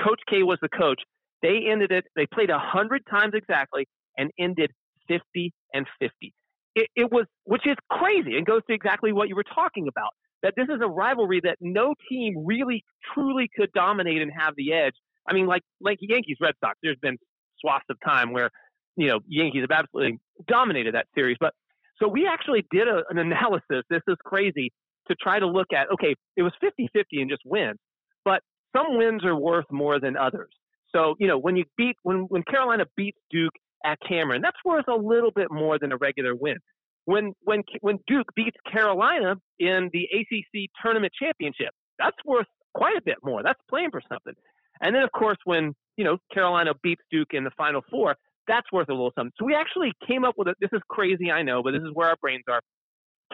Coach 0.00 0.20
K 0.28 0.42
was 0.42 0.58
the 0.62 0.68
coach, 0.68 1.00
they 1.42 1.66
ended 1.70 1.90
it. 1.90 2.04
They 2.16 2.26
played 2.26 2.50
hundred 2.50 3.02
times 3.10 3.32
exactly 3.34 3.86
and 4.16 4.30
ended 4.38 4.70
fifty 5.08 5.52
and 5.72 5.86
fifty. 5.98 6.32
It, 6.74 6.88
it 6.96 7.12
was, 7.12 7.26
which 7.44 7.66
is 7.66 7.76
crazy, 7.90 8.36
and 8.36 8.44
goes 8.44 8.62
to 8.68 8.74
exactly 8.74 9.12
what 9.12 9.28
you 9.28 9.36
were 9.36 9.44
talking 9.44 9.86
about. 9.88 10.10
That 10.42 10.54
this 10.56 10.66
is 10.68 10.80
a 10.82 10.88
rivalry 10.88 11.40
that 11.44 11.56
no 11.60 11.94
team 12.08 12.44
really 12.44 12.84
truly 13.14 13.48
could 13.56 13.72
dominate 13.72 14.20
and 14.20 14.30
have 14.36 14.54
the 14.56 14.72
edge. 14.72 14.94
I 15.28 15.32
mean, 15.32 15.46
like 15.46 15.62
like 15.80 15.98
Yankees 16.00 16.36
Red 16.40 16.54
Sox. 16.60 16.78
There's 16.82 16.98
been 17.00 17.16
swaths 17.60 17.86
of 17.90 17.96
time 18.04 18.32
where 18.32 18.50
you 18.96 19.08
know 19.08 19.20
Yankees 19.26 19.62
have 19.62 19.76
absolutely 19.76 20.18
dominated 20.46 20.94
that 20.94 21.06
series, 21.14 21.36
but 21.40 21.54
so 22.00 22.08
we 22.08 22.26
actually 22.26 22.66
did 22.70 22.88
a, 22.88 23.02
an 23.10 23.18
analysis. 23.18 23.84
This 23.90 24.02
is 24.08 24.16
crazy 24.24 24.72
to 25.08 25.14
try 25.16 25.38
to 25.38 25.46
look 25.46 25.68
at, 25.72 25.90
okay, 25.92 26.14
it 26.36 26.42
was 26.42 26.52
50 26.60 26.88
50 26.92 27.20
and 27.20 27.30
just 27.30 27.42
wins, 27.44 27.78
but 28.24 28.40
some 28.74 28.96
wins 28.96 29.24
are 29.24 29.36
worth 29.36 29.66
more 29.70 30.00
than 30.00 30.16
others. 30.16 30.50
So, 30.94 31.14
you 31.18 31.26
know, 31.26 31.38
when 31.38 31.56
you 31.56 31.64
beat, 31.76 31.96
when, 32.02 32.20
when 32.28 32.42
Carolina 32.44 32.84
beats 32.96 33.18
Duke 33.30 33.52
at 33.84 33.98
Cameron, 34.08 34.42
that's 34.42 34.56
worth 34.64 34.86
a 34.88 34.94
little 34.94 35.30
bit 35.30 35.50
more 35.50 35.78
than 35.78 35.92
a 35.92 35.96
regular 35.96 36.34
win. 36.34 36.56
When, 37.04 37.34
when, 37.42 37.62
when 37.80 37.98
Duke 38.06 38.28
beats 38.34 38.56
Carolina 38.70 39.36
in 39.58 39.90
the 39.92 40.08
ACC 40.12 40.70
tournament 40.82 41.12
championship, 41.20 41.70
that's 41.98 42.16
worth 42.24 42.46
quite 42.74 42.96
a 42.96 43.02
bit 43.04 43.16
more. 43.22 43.42
That's 43.42 43.60
playing 43.68 43.90
for 43.90 44.00
something. 44.08 44.34
And 44.80 44.94
then, 44.94 45.02
of 45.02 45.12
course, 45.12 45.36
when, 45.44 45.74
you 45.96 46.04
know, 46.04 46.18
Carolina 46.32 46.72
beats 46.82 47.02
Duke 47.10 47.28
in 47.32 47.44
the 47.44 47.50
Final 47.56 47.82
Four, 47.90 48.16
that's 48.46 48.70
worth 48.72 48.88
a 48.88 48.92
little 48.92 49.12
something. 49.16 49.32
So 49.38 49.44
we 49.44 49.54
actually 49.54 49.92
came 50.06 50.24
up 50.24 50.34
with 50.36 50.48
a, 50.48 50.54
this 50.60 50.70
is 50.72 50.80
crazy, 50.88 51.30
I 51.30 51.42
know, 51.42 51.62
but 51.62 51.72
this 51.72 51.82
is 51.82 51.90
where 51.92 52.08
our 52.08 52.16
brains 52.20 52.44
are. 52.48 52.60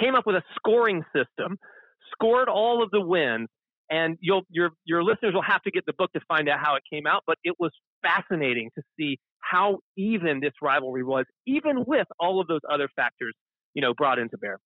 Came 0.01 0.15
up 0.15 0.27
with 0.27 0.37
a 0.37 0.43
scoring 0.57 1.03
system, 1.15 1.59
scored 2.13 2.49
all 2.49 2.83
of 2.83 2.91
the 2.91 3.01
wins, 3.01 3.49
and 3.91 4.17
you'll 4.21 4.43
your 4.49 4.71
your 4.85 5.03
listeners 5.03 5.35
will 5.35 5.43
have 5.43 5.63
to 5.63 5.71
get 5.71 5.85
the 5.85 5.93
book 5.93 6.13
to 6.13 6.21
find 6.29 6.49
out 6.49 6.61
how 6.61 6.77
it 6.77 6.83
came 6.91 7.07
out. 7.07 7.25
But 7.27 7.39
it 7.43 7.55
was 7.59 7.73
fascinating 8.03 8.71
to 8.77 8.83
see 8.97 9.19
how 9.41 9.81
even 9.97 10.41
this 10.41 10.53
rivalry 10.63 11.03
was, 11.03 11.25
even 11.47 11.85
with 11.87 12.07
all 12.19 12.41
of 12.41 12.47
those 12.47 12.61
other 12.71 12.89
factors, 12.95 13.35
you 13.75 13.83
know, 13.83 13.93
brought 13.95 14.19
into 14.19 14.39
bear. 14.39 14.59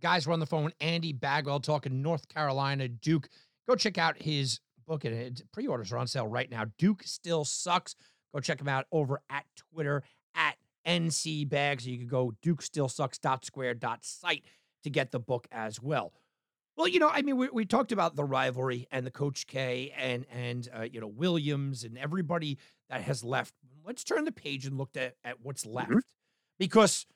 Guys, 0.00 0.26
we're 0.26 0.32
on 0.32 0.40
the 0.40 0.46
phone. 0.46 0.72
Andy 0.80 1.12
Bagwell 1.12 1.60
talking 1.60 2.02
North 2.02 2.28
Carolina 2.28 2.88
Duke. 2.88 3.28
Go 3.68 3.74
check 3.74 3.98
out 3.98 4.22
his 4.22 4.60
book. 4.86 5.04
And 5.04 5.42
pre-orders 5.52 5.92
are 5.92 5.98
on 5.98 6.06
sale 6.06 6.26
right 6.26 6.50
now. 6.50 6.64
Duke 6.78 7.02
still 7.04 7.44
sucks. 7.44 7.94
Go 8.32 8.40
check 8.40 8.58
them 8.58 8.68
out 8.68 8.86
over 8.92 9.22
at 9.30 9.44
Twitter 9.56 10.02
at 10.34 10.56
NC 10.86 11.48
Bags. 11.48 11.86
You 11.86 11.98
can 11.98 12.08
go 12.08 12.34
dukestillsucks.square.site 12.44 14.44
to 14.84 14.90
get 14.90 15.10
the 15.10 15.20
book 15.20 15.48
as 15.50 15.82
well. 15.82 16.12
Well, 16.76 16.86
you 16.86 17.00
know, 17.00 17.08
I 17.08 17.22
mean, 17.22 17.36
we, 17.36 17.48
we 17.48 17.64
talked 17.64 17.90
about 17.90 18.14
the 18.14 18.24
rivalry 18.24 18.86
and 18.92 19.04
the 19.04 19.10
Coach 19.10 19.48
K 19.48 19.92
and 19.96 20.24
and 20.32 20.68
uh, 20.76 20.82
you 20.82 21.00
know 21.00 21.08
Williams 21.08 21.82
and 21.82 21.98
everybody 21.98 22.58
that 22.88 23.02
has 23.02 23.24
left. 23.24 23.54
Let's 23.84 24.04
turn 24.04 24.24
the 24.24 24.32
page 24.32 24.64
and 24.64 24.78
look 24.78 24.96
at, 24.96 25.16
at 25.24 25.40
what's 25.42 25.64
mm-hmm. 25.64 25.74
left, 25.74 25.90
mm-hmm. 25.90 25.98
because 26.58 27.06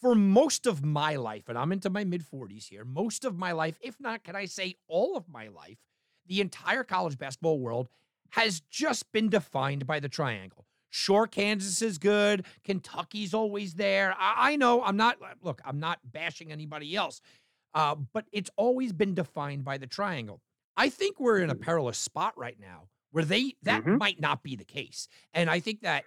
for 0.00 0.16
most 0.16 0.66
of 0.66 0.84
my 0.84 1.14
life, 1.14 1.48
and 1.48 1.56
I'm 1.56 1.70
into 1.70 1.88
my 1.88 2.02
mid 2.02 2.24
40s 2.24 2.68
here, 2.68 2.84
most 2.84 3.24
of 3.24 3.38
my 3.38 3.52
life, 3.52 3.78
if 3.80 4.00
not, 4.00 4.24
can 4.24 4.34
I 4.34 4.46
say 4.46 4.74
all 4.88 5.16
of 5.16 5.28
my 5.28 5.46
life, 5.46 5.78
the 6.26 6.40
entire 6.40 6.82
college 6.82 7.16
basketball 7.16 7.60
world 7.60 7.88
has 8.32 8.60
just 8.70 9.10
been 9.12 9.28
defined 9.28 9.86
by 9.86 10.00
the 10.00 10.08
triangle. 10.08 10.66
Sure, 10.90 11.26
Kansas 11.26 11.80
is 11.80 11.96
good. 11.96 12.44
Kentucky's 12.64 13.32
always 13.32 13.74
there. 13.74 14.14
I, 14.18 14.52
I 14.52 14.56
know 14.56 14.82
I'm 14.82 14.96
not, 14.96 15.16
look, 15.42 15.62
I'm 15.64 15.80
not 15.80 16.00
bashing 16.04 16.52
anybody 16.52 16.94
else, 16.94 17.20
uh, 17.74 17.94
but 18.12 18.26
it's 18.32 18.50
always 18.56 18.92
been 18.92 19.14
defined 19.14 19.64
by 19.64 19.78
the 19.78 19.86
triangle. 19.86 20.40
I 20.76 20.88
think 20.88 21.18
we're 21.18 21.38
in 21.38 21.50
a 21.50 21.54
perilous 21.54 21.98
spot 21.98 22.36
right 22.36 22.56
now 22.60 22.88
where 23.10 23.24
they, 23.24 23.54
that 23.62 23.82
mm-hmm. 23.82 23.98
might 23.98 24.20
not 24.20 24.42
be 24.42 24.56
the 24.56 24.64
case. 24.64 25.08
And 25.34 25.48
I 25.50 25.60
think 25.60 25.82
that 25.82 26.04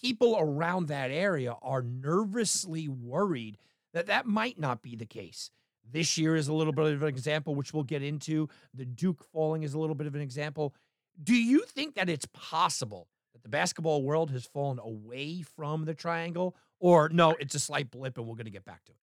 people 0.00 0.36
around 0.38 0.88
that 0.88 1.10
area 1.10 1.56
are 1.62 1.82
nervously 1.82 2.88
worried 2.88 3.58
that 3.92 4.06
that 4.06 4.26
might 4.26 4.58
not 4.58 4.82
be 4.82 4.96
the 4.96 5.06
case. 5.06 5.50
This 5.92 6.16
year 6.16 6.34
is 6.34 6.48
a 6.48 6.52
little 6.52 6.72
bit 6.72 6.92
of 6.92 7.02
an 7.02 7.08
example, 7.08 7.54
which 7.54 7.74
we'll 7.74 7.84
get 7.84 8.02
into. 8.02 8.48
The 8.74 8.84
Duke 8.84 9.22
falling 9.32 9.62
is 9.62 9.74
a 9.74 9.78
little 9.78 9.94
bit 9.94 10.06
of 10.06 10.14
an 10.14 10.20
example. 10.20 10.74
Do 11.22 11.34
you 11.34 11.64
think 11.66 11.94
that 11.94 12.08
it's 12.08 12.26
possible 12.32 13.08
that 13.32 13.42
the 13.42 13.48
basketball 13.48 14.02
world 14.02 14.30
has 14.30 14.46
fallen 14.46 14.78
away 14.78 15.42
from 15.42 15.84
the 15.84 15.94
triangle, 15.94 16.56
or 16.80 17.08
no, 17.08 17.36
it's 17.38 17.54
a 17.54 17.60
slight 17.60 17.90
blip 17.90 18.18
and 18.18 18.26
we're 18.26 18.34
going 18.34 18.46
to 18.46 18.50
get 18.50 18.64
back 18.64 18.84
to 18.84 18.92
it? 18.92 18.98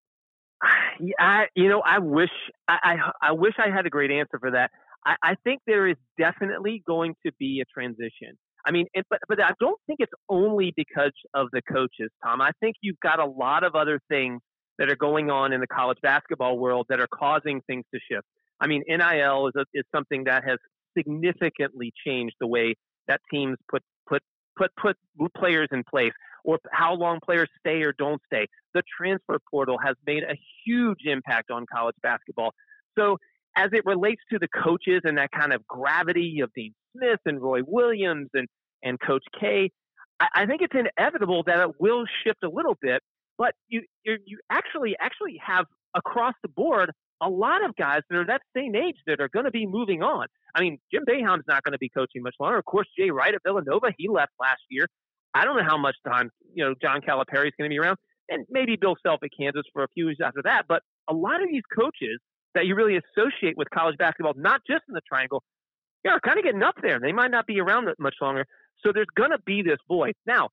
Yeah, 1.01 1.15
I, 1.19 1.47
you 1.55 1.69
know, 1.69 1.81
I 1.81 1.99
wish 1.99 2.31
I, 2.69 2.77
I, 2.83 3.29
I 3.29 3.33
wish 3.33 3.55
I 3.59 3.75
had 3.75 3.87
a 3.87 3.91
great 3.91 4.11
answer 4.11 4.39
for 4.39 4.51
that. 4.51 4.71
I, 5.07 5.17
I 5.23 5.35
think 5.45 5.63
there 5.67 5.89
is 5.89 5.97
definitely 6.19 6.83
going 6.87 7.15
to 7.25 7.33
be 7.39 7.63
a 7.63 7.65
transition. 7.73 8.37
I 8.67 8.71
mean, 8.73 8.87
it, 8.93 9.07
but 9.09 9.21
but 9.29 9.43
I 9.43 9.53
don't 9.59 9.79
think 9.87 10.01
it's 10.01 10.13
only 10.29 10.75
because 10.77 11.13
of 11.33 11.49
the 11.53 11.63
coaches, 11.63 12.11
Tom. 12.23 12.43
I 12.43 12.51
think 12.61 12.77
you've 12.83 13.01
got 13.01 13.19
a 13.19 13.25
lot 13.25 13.65
of 13.65 13.75
other 13.75 14.01
things 14.09 14.41
that 14.79 14.91
are 14.91 14.97
going 14.97 15.31
on 15.31 15.53
in 15.53 15.61
the 15.61 15.67
college 15.67 15.99
basketball 16.03 16.59
world 16.59 16.87
that 16.89 17.01
are 17.01 17.09
causing 17.09 17.63
things 17.67 17.85
to 17.95 18.01
shift. 18.11 18.27
I 18.61 18.67
mean, 18.67 18.83
NIL 18.87 19.47
is 19.49 19.55
a, 19.57 19.65
is 19.73 19.85
something 19.95 20.25
that 20.25 20.45
has 20.45 20.59
significantly 20.97 21.93
changed 22.07 22.35
the 22.41 22.47
way 22.47 22.75
that 23.09 23.21
teams 23.31 23.57
put 23.71 23.83
put 24.09 24.23
put 24.57 24.71
put 24.81 24.97
players 25.37 25.69
in 25.73 25.83
place 25.89 26.13
or 26.45 26.59
how 26.73 26.95
long 26.95 27.19
players 27.25 27.49
stay 27.59 27.83
or 27.83 27.93
don't 27.99 28.21
stay. 28.27 28.47
The 28.75 28.83
transfer 28.97 29.39
portal 29.51 29.79
has 29.85 29.97
made 30.07 30.23
a 30.23 30.37
huge 30.65 31.01
impact 31.05 31.51
on 31.51 31.67
college 31.73 31.97
basketball. 32.03 32.53
So 32.99 33.19
as 33.57 33.71
it 33.73 33.85
relates 33.85 34.23
to 34.33 34.39
the 34.39 34.49
coaches 34.49 35.01
and 35.05 35.19
that 35.19 35.31
kind 35.33 35.53
of 35.53 35.67
gravity 35.67 36.41
of 36.43 36.51
Dean 36.55 36.73
Smith 36.97 37.21
and 37.27 37.41
Roy 37.41 37.61
Williams 37.67 38.29
and, 38.35 38.49
and 38.83 38.99
Coach 39.01 39.25
K, 39.39 39.71
I, 40.19 40.29
I 40.35 40.47
think 40.47 40.63
it's 40.63 40.75
inevitable 40.75 41.43
that 41.47 41.61
it 41.61 41.81
will 41.81 42.05
shift 42.25 42.43
a 42.45 42.49
little 42.49 42.77
bit. 42.81 43.03
But 43.39 43.55
you 43.69 43.83
you 44.05 44.39
actually 44.51 44.95
actually 45.01 45.41
have 45.45 45.65
across 45.95 46.35
the 46.43 46.49
board 46.49 46.91
a 47.21 47.29
lot 47.29 47.65
of 47.65 47.77
guys 47.77 48.01
that 48.09 48.17
are 48.17 48.27
that 48.27 48.43
same 48.57 48.75
age 48.75 48.97
that 49.07 49.21
are 49.21 49.29
going 49.29 49.45
to 49.45 49.51
be 49.51 49.67
moving 49.67 50.03
on. 50.03 50.27
I 50.55 50.61
mean, 50.61 50.79
Jim 50.93 51.05
Boeheim's 51.09 51.45
not 51.47 51.63
going 51.63 51.73
to 51.73 51.79
be 51.79 51.89
coaching 51.89 52.23
much 52.23 52.35
longer. 52.41 52.59
Of 52.59 52.65
course, 52.65 52.89
Jay 52.99 53.11
Wright 53.11 53.35
at 53.35 53.43
Villanova, 53.45 53.93
he 53.97 54.09
left 54.09 54.33
last 54.41 54.63
year. 54.71 54.87
I 55.35 55.45
don't 55.45 55.57
know 55.57 55.65
how 55.65 55.79
much 55.79 55.97
time 56.07 56.31
you 56.55 56.65
know 56.65 56.75
John 56.81 57.01
Calipari 57.01 57.47
is 57.47 57.53
going 57.59 57.69
to 57.71 57.75
be 57.75 57.79
around, 57.79 57.99
and 58.29 58.45
maybe 58.51 58.77
Bill 58.77 58.97
Self 59.05 59.21
at 59.23 59.31
Kansas 59.39 59.63
for 59.73 59.85
a 59.85 59.89
few 59.95 60.07
years 60.07 60.19
after 60.25 60.43
that. 60.45 60.65
But 60.69 60.83
a 61.09 61.15
lot 61.15 61.43
of 61.43 61.49
these 61.51 61.63
coaches 61.77 62.19
that 62.55 62.67
you 62.67 62.75
really 62.75 62.97
associate 62.99 63.57
with 63.57 63.69
college 63.71 63.97
basketball, 63.97 64.33
not 64.37 64.61
just 64.67 64.83
in 64.89 64.95
the 64.95 65.01
Triangle, 65.09 65.43
yeah, 66.05 66.13
are 66.13 66.21
kind 66.21 66.39
of 66.39 66.45
getting 66.45 66.63
up 66.63 66.77
there. 66.83 66.99
They 66.99 67.13
might 67.13 67.31
not 67.31 67.47
be 67.47 67.61
around 67.61 67.89
much 67.99 68.17
longer. 68.21 68.45
So 68.85 68.93
there's 68.93 69.07
going 69.15 69.31
to 69.31 69.39
be 69.45 69.63
this 69.63 69.79
void. 69.87 70.15
Now, 70.27 70.49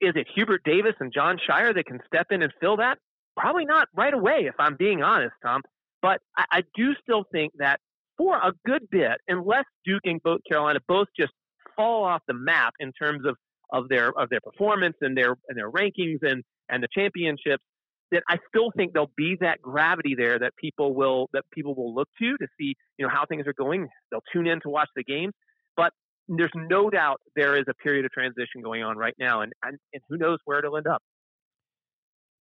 is 0.00 0.12
it 0.16 0.26
Hubert 0.34 0.62
Davis 0.64 0.94
and 1.00 1.12
Jon 1.12 1.38
Scheyer 1.38 1.74
that 1.74 1.86
can 1.86 2.00
step 2.06 2.26
in 2.30 2.42
and 2.42 2.52
fill 2.60 2.76
that? 2.76 2.98
Probably 3.36 3.64
not 3.64 3.88
right 3.96 4.14
away, 4.14 4.44
if 4.46 4.54
I'm 4.58 4.76
being 4.76 5.02
honest, 5.02 5.34
Tom. 5.42 5.62
But 6.04 6.20
I, 6.36 6.44
I 6.52 6.62
do 6.76 6.92
still 7.02 7.24
think 7.32 7.54
that 7.56 7.80
for 8.18 8.36
a 8.36 8.52
good 8.66 8.82
bit, 8.90 9.12
unless 9.26 9.64
Duke 9.86 10.02
and 10.04 10.22
both 10.22 10.40
Carolina 10.46 10.80
both 10.86 11.08
just 11.18 11.32
fall 11.76 12.04
off 12.04 12.20
the 12.28 12.34
map 12.34 12.74
in 12.78 12.92
terms 12.92 13.22
of, 13.26 13.36
of 13.72 13.88
their 13.88 14.10
of 14.18 14.28
their 14.28 14.40
performance 14.44 14.96
and 15.00 15.16
their 15.16 15.34
and 15.48 15.56
their 15.56 15.70
rankings 15.70 16.18
and 16.20 16.44
and 16.68 16.82
the 16.82 16.88
championships, 16.94 17.64
that 18.12 18.22
I 18.28 18.36
still 18.50 18.70
think 18.76 18.92
there'll 18.92 19.10
be 19.16 19.38
that 19.40 19.62
gravity 19.62 20.14
there 20.14 20.38
that 20.38 20.54
people 20.56 20.94
will 20.94 21.30
that 21.32 21.44
people 21.54 21.74
will 21.74 21.94
look 21.94 22.08
to 22.20 22.36
to 22.36 22.46
see 22.60 22.74
you 22.98 23.06
know 23.06 23.10
how 23.10 23.24
things 23.26 23.46
are 23.46 23.54
going. 23.54 23.88
They'll 24.10 24.20
tune 24.30 24.46
in 24.46 24.60
to 24.60 24.68
watch 24.68 24.90
the 24.94 25.04
games, 25.04 25.32
but 25.74 25.94
there's 26.28 26.52
no 26.54 26.90
doubt 26.90 27.22
there 27.34 27.56
is 27.56 27.64
a 27.66 27.74
period 27.82 28.04
of 28.04 28.10
transition 28.10 28.60
going 28.62 28.82
on 28.82 28.98
right 28.98 29.14
now, 29.18 29.40
and 29.40 29.54
and, 29.62 29.78
and 29.94 30.02
who 30.10 30.18
knows 30.18 30.36
where 30.44 30.58
it'll 30.58 30.76
end 30.76 30.86
up. 30.86 31.02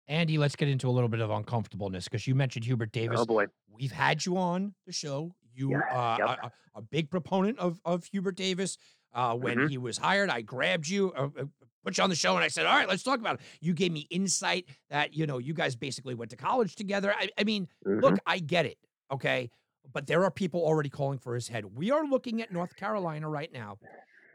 Andy, 0.07 0.37
let's 0.37 0.55
get 0.55 0.67
into 0.67 0.89
a 0.89 0.91
little 0.91 1.09
bit 1.09 1.21
of 1.21 1.29
uncomfortableness 1.29 2.05
because 2.05 2.27
you 2.27 2.35
mentioned 2.35 2.65
Hubert 2.65 2.91
Davis. 2.91 3.19
Oh 3.21 3.25
boy, 3.25 3.45
we've 3.71 3.91
had 3.91 4.25
you 4.25 4.37
on 4.37 4.73
the 4.85 4.91
show. 4.91 5.33
You 5.55 5.71
yeah, 5.71 5.79
uh, 5.91 6.17
yep. 6.19 6.39
a, 6.43 6.79
a, 6.79 6.81
big 6.81 7.09
proponent 7.09 7.59
of 7.59 7.79
of 7.85 8.05
Hubert 8.05 8.35
Davis. 8.35 8.77
Uh, 9.13 9.35
when 9.35 9.57
mm-hmm. 9.57 9.67
he 9.67 9.77
was 9.77 9.97
hired, 9.97 10.29
I 10.31 10.41
grabbed 10.41 10.87
you, 10.87 11.13
uh, 11.15 11.29
uh, 11.39 11.45
put 11.85 11.97
you 11.97 12.03
on 12.03 12.09
the 12.09 12.15
show, 12.15 12.35
and 12.35 12.43
I 12.43 12.47
said, 12.47 12.65
"All 12.65 12.75
right, 12.75 12.89
let's 12.89 13.03
talk 13.03 13.19
about 13.19 13.35
it." 13.35 13.41
You 13.61 13.73
gave 13.73 13.91
me 13.91 14.07
insight 14.09 14.65
that 14.89 15.13
you 15.13 15.27
know 15.27 15.37
you 15.37 15.53
guys 15.53 15.75
basically 15.75 16.15
went 16.15 16.31
to 16.31 16.37
college 16.37 16.75
together. 16.75 17.13
I, 17.15 17.29
I 17.37 17.43
mean, 17.43 17.67
mm-hmm. 17.85 17.99
look, 17.99 18.17
I 18.25 18.39
get 18.39 18.65
it, 18.65 18.77
okay, 19.11 19.51
but 19.93 20.07
there 20.07 20.23
are 20.23 20.31
people 20.31 20.61
already 20.61 20.89
calling 20.89 21.19
for 21.19 21.35
his 21.35 21.47
head. 21.47 21.65
We 21.65 21.91
are 21.91 22.03
looking 22.05 22.41
at 22.41 22.51
North 22.51 22.75
Carolina 22.75 23.29
right 23.29 23.53
now 23.53 23.77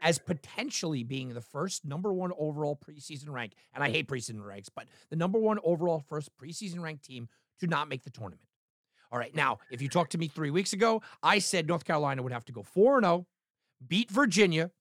as 0.01 0.19
potentially 0.19 1.03
being 1.03 1.33
the 1.33 1.41
first 1.41 1.85
number 1.85 2.13
one 2.13 2.31
overall 2.37 2.77
preseason 2.77 3.29
rank, 3.29 3.53
and 3.73 3.83
I 3.83 3.89
hate 3.89 4.07
preseason 4.07 4.43
ranks, 4.43 4.69
but 4.69 4.87
the 5.09 5.15
number 5.15 5.39
one 5.39 5.59
overall 5.63 5.99
first 5.99 6.29
preseason 6.37 6.81
ranked 6.81 7.05
team 7.05 7.27
to 7.59 7.67
not 7.67 7.89
make 7.89 8.03
the 8.03 8.09
tournament. 8.09 8.47
All 9.11 9.19
right, 9.19 9.33
now 9.35 9.59
if 9.71 9.81
you 9.81 9.89
talked 9.89 10.11
to 10.11 10.17
me 10.17 10.27
three 10.27 10.51
weeks 10.51 10.73
ago, 10.73 11.01
I 11.23 11.39
said 11.39 11.67
North 11.67 11.83
Carolina 11.83 12.21
would 12.21 12.31
have 12.31 12.45
to 12.45 12.51
go 12.51 12.63
4 12.63 13.01
0, 13.01 13.25
beat 13.87 14.11
Virginia, 14.11 14.71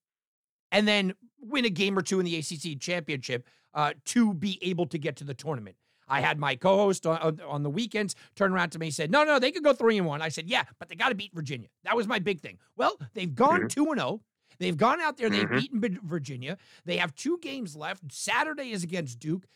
and 0.71 0.87
then 0.87 1.15
win 1.41 1.65
a 1.65 1.71
game 1.71 1.99
or 1.99 2.03
two 2.03 2.21
in 2.21 2.27
the 2.27 2.37
ACC 2.37 2.79
championship 2.79 3.47
uh, 3.75 3.93
to 4.07 4.35
be 4.35 4.59
able 4.63 4.87
to 4.87 4.99
get 4.99 5.17
to 5.17 5.25
the 5.25 5.35
tournament. 5.35 5.77
I 6.09 6.21
had 6.21 6.39
my 6.39 6.57
co-host 6.57 7.07
on, 7.07 7.41
on, 7.47 7.63
the 7.63 7.71
weekends 7.71 8.15
turn 8.35 8.53
around 8.53 8.71
to 8.71 8.79
me 8.79 8.87
and 8.87 8.95
said, 8.95 9.11
"No, 9.11 9.25
no, 9.25 9.39
they 9.39 9.51
could 9.51 9.63
go 9.63 9.75
three 9.75 9.99
and 9.99 10.07
one." 10.07 10.23
I 10.23 10.31
said, 10.31 10.49
"Yeah, 10.49 10.65
but 10.79 10.89
they 10.89 10.95
got 10.95 11.11
to 11.11 11.15
beat 11.15 11.35
Virginia." 11.35 11.69
That 11.85 11.97
was 11.97 12.07
my 12.07 12.19
big 12.19 12.41
thing. 12.41 12.59
Well, 12.77 12.99
they've 13.15 13.35
gone 13.35 13.61
mm-hmm. 13.61 13.67
two 13.69 13.87
and 13.91 14.01
zero. 14.01 14.21
They've 14.59 14.76
gone 14.76 15.00
out 15.00 15.17
there, 15.17 15.31
they've 15.31 15.45
mm-hmm. 15.45 15.81
beaten 15.81 16.00
Virginia. 16.02 16.59
They 16.85 16.97
have 16.97 17.14
two 17.14 17.38
games 17.38 17.76
left. 17.76 18.02
Saturday 18.12 18.71
is 18.71 18.83
against 18.83 19.19
Duke. 19.19 19.47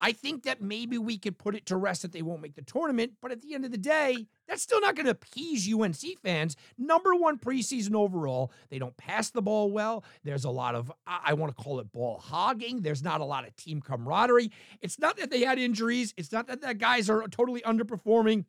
I 0.00 0.12
think 0.12 0.44
that 0.44 0.62
maybe 0.62 0.96
we 0.96 1.18
could 1.18 1.36
put 1.36 1.54
it 1.54 1.66
to 1.66 1.76
rest 1.76 2.02
that 2.02 2.12
they 2.12 2.22
won't 2.22 2.40
make 2.40 2.54
the 2.54 2.62
tournament, 2.62 3.12
but 3.20 3.32
at 3.32 3.42
the 3.42 3.54
end 3.54 3.66
of 3.66 3.70
the 3.70 3.76
day, 3.76 4.26
that's 4.48 4.62
still 4.62 4.80
not 4.80 4.96
going 4.96 5.04
to 5.04 5.12
appease 5.12 5.72
UNC 5.72 6.18
fans. 6.22 6.56
Number 6.78 7.14
one 7.14 7.38
preseason 7.38 7.94
overall. 7.94 8.50
They 8.70 8.78
don't 8.78 8.96
pass 8.96 9.30
the 9.30 9.42
ball 9.42 9.70
well. 9.70 10.02
There's 10.24 10.44
a 10.44 10.50
lot 10.50 10.74
of, 10.74 10.90
I 11.06 11.34
want 11.34 11.54
to 11.54 11.62
call 11.62 11.80
it 11.80 11.92
ball 11.92 12.18
hogging. 12.18 12.80
There's 12.80 13.02
not 13.02 13.20
a 13.20 13.24
lot 13.24 13.46
of 13.46 13.54
team 13.56 13.82
camaraderie. 13.82 14.50
It's 14.80 14.98
not 14.98 15.18
that 15.18 15.30
they 15.30 15.42
had 15.42 15.58
injuries, 15.58 16.14
it's 16.16 16.32
not 16.32 16.46
that 16.46 16.62
the 16.62 16.72
guys 16.74 17.10
are 17.10 17.28
totally 17.28 17.60
underperforming. 17.60 18.46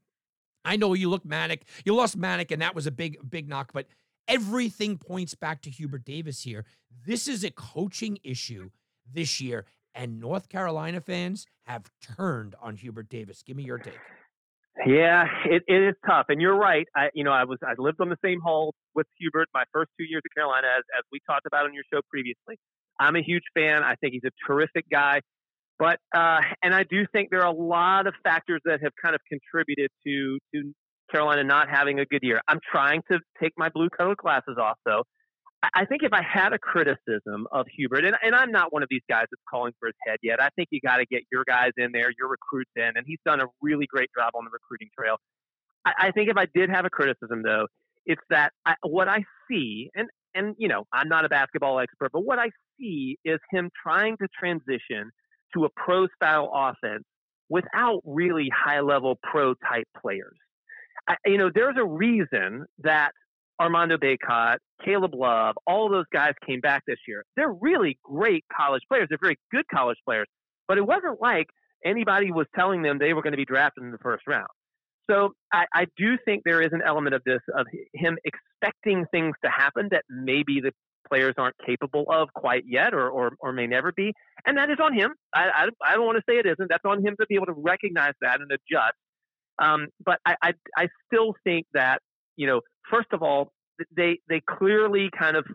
I 0.64 0.76
know 0.78 0.94
you 0.94 1.10
look 1.10 1.26
manic. 1.26 1.64
You 1.86 1.96
lost 1.96 2.16
manic, 2.16 2.52
and 2.52 2.62
that 2.62 2.76
was 2.76 2.86
a 2.86 2.92
big, 2.92 3.18
big 3.28 3.50
knock, 3.50 3.72
but 3.74 3.88
everything 4.28 4.98
points 4.98 5.36
back 5.36 5.62
to 5.64 5.70
Hubert 5.70 6.06
Davis 6.06 6.44
here. 6.44 6.66
This 7.06 7.28
is 7.28 7.44
a 7.44 7.52
coaching 7.52 8.20
issue 8.24 8.70
this 9.12 9.42
year, 9.42 9.66
and 9.96 10.20
North 10.20 10.50
Carolina 10.50 11.02
fans 11.02 11.46
have 11.66 11.90
turned 12.02 12.56
on 12.62 12.76
Hubert 12.76 13.10
Davis. 13.10 13.44
Give 13.44 13.58
me 13.58 13.64
your 13.64 13.78
take. 13.78 14.00
Yeah, 14.86 15.26
it, 15.46 15.64
it 15.68 15.90
is 15.90 15.96
tough, 16.08 16.28
and 16.30 16.42
you're 16.42 16.58
right. 16.58 16.88
I, 16.96 17.10
you 17.14 17.24
know, 17.24 17.32
I 17.32 17.44
was 17.44 17.60
I 17.62 17.74
lived 17.78 18.00
on 18.00 18.10
the 18.10 18.18
same 18.24 18.40
hall 18.40 18.74
with 18.96 19.06
Hubert 19.20 19.50
my 19.54 19.64
first 19.74 19.92
two 20.00 20.06
years 20.06 20.22
at 20.26 20.34
Carolina, 20.34 20.68
as 20.78 20.84
as 20.98 21.04
we 21.12 21.20
talked 21.28 21.46
about 21.46 21.66
on 21.66 21.74
your 21.74 21.84
show 21.94 22.00
previously. 22.10 22.58
I'm 23.00 23.16
a 23.16 23.22
huge 23.22 23.44
fan. 23.54 23.84
I 23.84 23.96
think 23.96 24.14
he's 24.14 24.24
a 24.24 24.32
terrific 24.48 24.86
guy, 24.90 25.22
but 25.78 26.00
uh, 26.16 26.40
and 26.64 26.74
I 26.74 26.84
do 26.84 27.06
think 27.12 27.30
there 27.32 27.42
are 27.42 27.54
a 27.54 27.58
lot 27.58 28.08
of 28.08 28.14
factors 28.24 28.62
that 28.66 28.82
have 28.82 28.94
kind 29.02 29.14
of 29.14 29.22
contributed 29.28 29.90
to 30.08 30.40
to 30.56 30.74
Carolina 31.12 31.44
not 31.44 31.70
having 31.70 32.00
a 32.00 32.06
good 32.06 32.22
year. 32.24 32.42
I'm 32.48 32.60
trying 32.72 33.02
to 33.12 33.20
take 33.42 33.54
my 33.58 33.70
blue 33.70 33.90
collar 33.90 34.16
glasses 34.16 34.58
off, 34.60 34.78
though. 34.86 35.04
I 35.76 35.86
think 35.86 36.02
if 36.02 36.12
I 36.12 36.24
had 36.24 36.54
a 36.54 36.60
criticism 36.60 37.48
of 37.52 37.68
Hubert, 37.76 38.04
and, 38.04 38.16
and 38.24 38.34
I'm 38.34 38.52
not 38.52 38.74
one 38.74 38.82
of 38.82 38.90
these 38.90 39.04
guys 39.08 39.26
that's 39.30 39.44
calling 39.48 39.74
for 39.80 39.88
his 39.88 39.96
head 40.08 40.18
yet, 40.24 40.42
I 40.42 40.50
think 40.56 40.70
you 40.72 40.80
got 40.84 40.98
to 40.98 41.06
get 41.06 41.22
your 41.32 41.44
guys 41.48 41.72
in 41.78 41.92
there, 41.92 42.10
your 42.18 42.30
recruits 42.30 42.72
in, 42.76 42.92
and 42.96 43.04
he's 43.06 43.20
done 43.26 43.42
a 43.42 43.46
really 43.62 43.86
great 43.86 44.10
job 44.18 44.32
on 44.34 44.44
the 44.44 44.50
recruiting 44.52 44.90
trail. 44.98 45.18
I, 45.86 46.08
I 46.08 46.12
think 46.12 46.30
if 46.30 46.38
I 46.38 46.48
did 46.56 46.72
have 46.72 46.86
a 46.86 46.90
criticism, 46.90 47.44
though, 47.44 47.68
it's 48.06 48.22
that 48.32 48.52
I, 48.66 48.74
what 48.82 49.08
I 49.08 49.24
see, 49.50 49.92
and 49.96 50.10
and 50.34 50.56
you 50.58 50.68
know, 50.68 50.86
I'm 50.92 51.10
not 51.10 51.26
a 51.26 51.30
basketball 51.30 51.80
expert, 51.80 52.12
but 52.12 52.22
what 52.22 52.40
I 52.40 52.50
see 52.80 53.18
is 53.24 53.40
him 53.52 53.70
trying 53.84 54.18
to 54.18 54.28
transition 54.40 55.12
to 55.54 55.66
a 55.66 55.70
pro 55.76 56.08
style 56.16 56.50
offense 56.54 57.04
without 57.50 58.02
really 58.06 58.50
high 58.56 58.80
level 58.80 59.20
pro 59.22 59.54
type 59.70 59.88
players. 60.02 60.38
I, 61.08 61.16
you 61.26 61.38
know, 61.38 61.50
there's 61.54 61.76
a 61.78 61.86
reason 61.86 62.66
that 62.84 63.12
Armando 63.60 63.98
Bacot, 63.98 64.58
Caleb 64.84 65.14
Love, 65.14 65.56
all 65.68 65.90
those 65.90 66.06
guys 66.12 66.34
came 66.46 66.60
back 66.60 66.84
this 66.88 66.98
year. 67.08 67.24
They're 67.36 67.54
really 67.54 68.00
great 68.04 68.44
college 68.56 68.82
players. 68.90 69.08
They're 69.10 69.20
very 69.22 69.38
good 69.52 69.66
college 69.74 69.98
players. 70.06 70.28
But 70.68 70.78
it 70.78 70.86
wasn't 70.86 71.22
like 71.22 71.48
anybody 71.86 72.32
was 72.32 72.48
telling 72.56 72.82
them 72.82 72.98
they 72.98 73.14
were 73.14 73.22
going 73.22 73.34
to 73.34 73.38
be 73.38 73.46
drafted 73.46 73.84
in 73.84 73.92
the 73.92 73.98
first 74.00 74.24
round. 74.28 74.48
So 75.10 75.34
I, 75.52 75.66
I 75.74 75.86
do 75.98 76.18
think 76.26 76.44
there 76.46 76.62
is 76.62 76.70
an 76.72 76.82
element 76.86 77.16
of 77.16 77.22
this 77.26 77.42
of 77.56 77.68
him 77.94 78.18
expecting 78.24 79.06
things 79.12 79.36
to 79.44 79.52
happen 79.52 79.90
that 79.92 80.04
maybe 80.10 80.62
the 80.62 80.72
players 81.08 81.34
aren't 81.38 81.56
capable 81.66 82.06
of 82.10 82.30
quite 82.34 82.64
yet 82.66 82.94
or, 82.94 83.10
or, 83.10 83.32
or 83.40 83.52
may 83.52 83.68
never 83.68 83.92
be. 83.92 84.14
And 84.46 84.58
that 84.58 84.70
is 84.70 84.78
on 84.82 84.94
him. 84.94 85.14
I, 85.34 85.50
I, 85.50 85.68
I 85.86 85.96
don't 85.96 86.06
want 86.06 86.18
to 86.18 86.24
say 86.30 86.38
it 86.38 86.46
isn't. 86.46 86.70
That's 86.70 86.86
on 86.86 87.06
him 87.06 87.16
to 87.20 87.26
be 87.28 87.36
able 87.36 87.48
to 87.48 87.54
recognize 87.54 88.14
that 88.22 88.40
and 88.40 88.50
adjust. 88.52 88.94
Um, 89.62 89.88
but 90.04 90.20
I, 90.26 90.36
I, 90.42 90.54
I 90.76 90.88
still 91.08 91.36
think 91.44 91.68
that 91.74 92.00
you 92.36 92.48
know, 92.48 92.62
first 92.90 93.10
of 93.14 93.22
all, 93.22 93.52
they 93.96 94.20
they 94.28 94.42
clearly 94.42 95.10
kind 95.18 95.38
of 95.38 95.46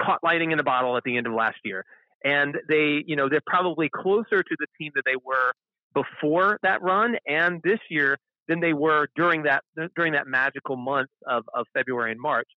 caught 0.00 0.20
lightning 0.22 0.52
in 0.52 0.58
a 0.58 0.62
bottle 0.62 0.96
at 0.96 1.02
the 1.04 1.16
end 1.16 1.26
of 1.26 1.32
last 1.32 1.58
year, 1.64 1.84
and 2.24 2.56
they 2.68 3.02
you 3.06 3.16
know 3.16 3.28
they're 3.28 3.40
probably 3.46 3.88
closer 3.94 4.42
to 4.42 4.56
the 4.58 4.66
team 4.78 4.92
that 4.94 5.04
they 5.04 5.16
were 5.24 5.52
before 5.94 6.58
that 6.62 6.82
run 6.82 7.16
and 7.26 7.60
this 7.64 7.80
year 7.88 8.16
than 8.48 8.60
they 8.60 8.72
were 8.72 9.08
during 9.16 9.42
that 9.44 9.62
during 9.96 10.12
that 10.12 10.26
magical 10.26 10.76
month 10.76 11.10
of, 11.26 11.44
of 11.54 11.66
February 11.74 12.12
and 12.12 12.20
March. 12.20 12.48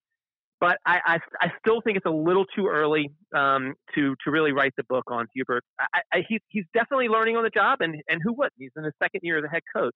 but 0.59 0.77
I, 0.85 0.99
I, 1.05 1.19
I 1.41 1.51
still 1.59 1.81
think 1.81 1.97
it's 1.97 2.05
a 2.05 2.09
little 2.09 2.45
too 2.55 2.67
early 2.67 3.11
um, 3.35 3.73
to 3.95 4.15
to 4.23 4.31
really 4.31 4.53
write 4.53 4.73
the 4.77 4.83
book 4.85 5.03
on 5.11 5.27
Hubert. 5.35 5.63
I, 5.79 6.01
I, 6.13 6.25
he's 6.29 6.39
he's 6.47 6.63
definitely 6.73 7.09
learning 7.09 7.35
on 7.35 7.43
the 7.43 7.49
job, 7.49 7.81
and 7.81 8.01
and 8.07 8.21
who 8.23 8.33
wouldn't? 8.33 8.53
He's 8.57 8.71
in 8.77 8.85
his 8.85 8.93
second 9.01 9.21
year 9.23 9.37
as 9.37 9.43
a 9.43 9.49
head 9.49 9.63
coach. 9.75 9.95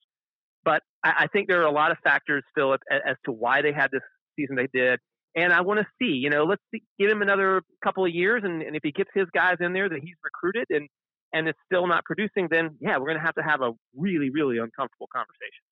But 0.65 0.83
I, 1.03 1.13
I 1.19 1.27
think 1.27 1.47
there 1.47 1.61
are 1.61 1.65
a 1.65 1.71
lot 1.71 1.91
of 1.91 1.97
factors 2.03 2.43
still 2.51 2.73
as, 2.73 2.79
as 2.91 3.15
to 3.25 3.31
why 3.31 3.61
they 3.61 3.71
had 3.71 3.89
this 3.91 4.01
season 4.37 4.55
they 4.55 4.67
did. 4.73 4.99
And 5.35 5.53
I 5.53 5.61
want 5.61 5.79
to 5.79 5.85
see, 6.01 6.13
you 6.13 6.29
know, 6.29 6.45
let's 6.45 6.61
see, 6.73 6.81
give 6.99 7.09
him 7.09 7.21
another 7.21 7.61
couple 7.83 8.03
of 8.03 8.11
years, 8.11 8.41
and, 8.43 8.61
and 8.61 8.75
if 8.75 8.81
he 8.83 8.91
gets 8.91 9.09
his 9.13 9.27
guys 9.35 9.57
in 9.59 9.71
there 9.73 9.87
that 9.87 9.99
he's 10.01 10.15
recruited 10.23 10.65
and 10.69 10.87
and 11.33 11.47
it's 11.47 11.59
still 11.65 11.87
not 11.87 12.05
producing, 12.05 12.47
then 12.49 12.77
yeah, 12.79 12.97
we're 12.97 13.07
going 13.07 13.17
to 13.17 13.23
have 13.23 13.35
to 13.35 13.43
have 13.43 13.61
a 13.61 13.71
really 13.95 14.29
really 14.29 14.57
uncomfortable 14.57 15.07
conversation. 15.13 15.63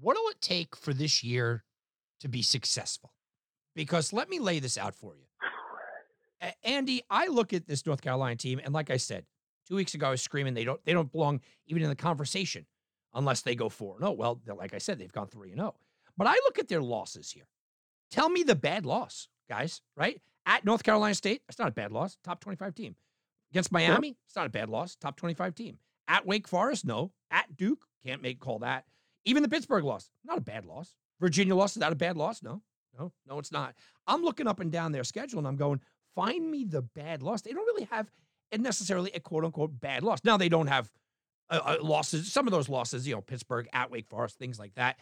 What 0.00 0.16
will 0.16 0.30
it 0.30 0.40
take 0.40 0.74
for 0.74 0.94
this 0.94 1.22
year 1.22 1.64
to 2.20 2.28
be 2.28 2.40
successful? 2.42 3.12
Because 3.74 4.12
let 4.12 4.30
me 4.30 4.38
lay 4.38 4.58
this 4.58 4.78
out 4.78 4.94
for 4.94 5.14
you. 5.16 6.48
Andy, 6.64 7.02
I 7.10 7.26
look 7.26 7.52
at 7.52 7.66
this 7.66 7.86
North 7.86 8.00
Carolina 8.00 8.36
team, 8.36 8.60
and 8.64 8.72
like 8.72 8.90
I 8.90 8.96
said, 8.96 9.26
two 9.68 9.76
weeks 9.76 9.94
ago 9.94 10.08
I 10.08 10.10
was 10.10 10.22
screaming 10.22 10.54
they 10.54 10.64
don't 10.64 10.82
they 10.84 10.92
don't 10.92 11.10
belong 11.10 11.40
even 11.66 11.82
in 11.82 11.88
the 11.88 11.96
conversation 11.96 12.66
unless 13.14 13.42
they 13.42 13.54
go 13.54 13.68
four. 13.68 13.96
No, 14.00 14.08
oh. 14.08 14.12
well, 14.12 14.40
like 14.56 14.74
I 14.74 14.78
said, 14.78 14.98
they've 14.98 15.12
gone 15.12 15.28
three 15.28 15.50
and 15.50 15.58
zero. 15.58 15.74
But 16.16 16.26
I 16.26 16.34
look 16.34 16.58
at 16.58 16.68
their 16.68 16.82
losses 16.82 17.30
here. 17.30 17.48
Tell 18.10 18.28
me 18.28 18.42
the 18.42 18.54
bad 18.54 18.84
loss, 18.84 19.28
guys. 19.48 19.80
Right 19.96 20.20
at 20.46 20.64
North 20.64 20.82
Carolina 20.82 21.14
State, 21.14 21.42
it's 21.48 21.58
not 21.58 21.68
a 21.68 21.72
bad 21.72 21.92
loss. 21.92 22.18
Top 22.24 22.40
twenty-five 22.40 22.74
team 22.74 22.96
against 23.52 23.72
Miami, 23.72 24.08
yep. 24.08 24.16
it's 24.26 24.36
not 24.36 24.46
a 24.46 24.50
bad 24.50 24.68
loss. 24.68 24.96
Top 24.96 25.16
twenty-five 25.16 25.54
team. 25.54 25.78
At 26.08 26.26
Wake 26.26 26.48
Forest, 26.48 26.84
no. 26.84 27.12
At 27.30 27.56
Duke, 27.56 27.86
can't 28.04 28.22
make 28.22 28.40
call 28.40 28.58
that. 28.60 28.84
Even 29.24 29.42
the 29.42 29.48
Pittsburgh 29.48 29.84
loss, 29.84 30.10
not 30.24 30.38
a 30.38 30.42
bad 30.42 30.66
loss. 30.66 30.94
Virginia 31.20 31.54
loss 31.54 31.76
is 31.76 31.80
that 31.80 31.92
a 31.92 31.96
bad 31.96 32.16
loss? 32.16 32.42
No, 32.42 32.60
no, 32.98 33.12
no, 33.26 33.38
it's 33.38 33.52
not. 33.52 33.74
I'm 34.06 34.22
looking 34.22 34.48
up 34.48 34.60
and 34.60 34.72
down 34.72 34.92
their 34.92 35.04
schedule 35.04 35.38
and 35.38 35.46
I'm 35.46 35.56
going, 35.56 35.80
find 36.14 36.50
me 36.50 36.64
the 36.64 36.82
bad 36.82 37.22
loss. 37.22 37.42
They 37.42 37.52
don't 37.52 37.66
really 37.66 37.88
have 37.90 38.10
necessarily 38.58 39.12
a 39.12 39.20
quote 39.20 39.44
unquote 39.44 39.78
bad 39.80 40.02
loss. 40.02 40.18
Now 40.24 40.36
they 40.36 40.48
don't 40.48 40.66
have 40.66 40.90
uh, 41.52 41.60
uh, 41.64 41.76
losses. 41.82 42.32
Some 42.32 42.46
of 42.46 42.52
those 42.52 42.68
losses, 42.68 43.06
you 43.06 43.14
know, 43.14 43.20
Pittsburgh 43.20 43.68
at 43.72 43.90
Wake 43.90 44.08
Forest, 44.08 44.38
things 44.38 44.58
like 44.58 44.74
that, 44.74 44.98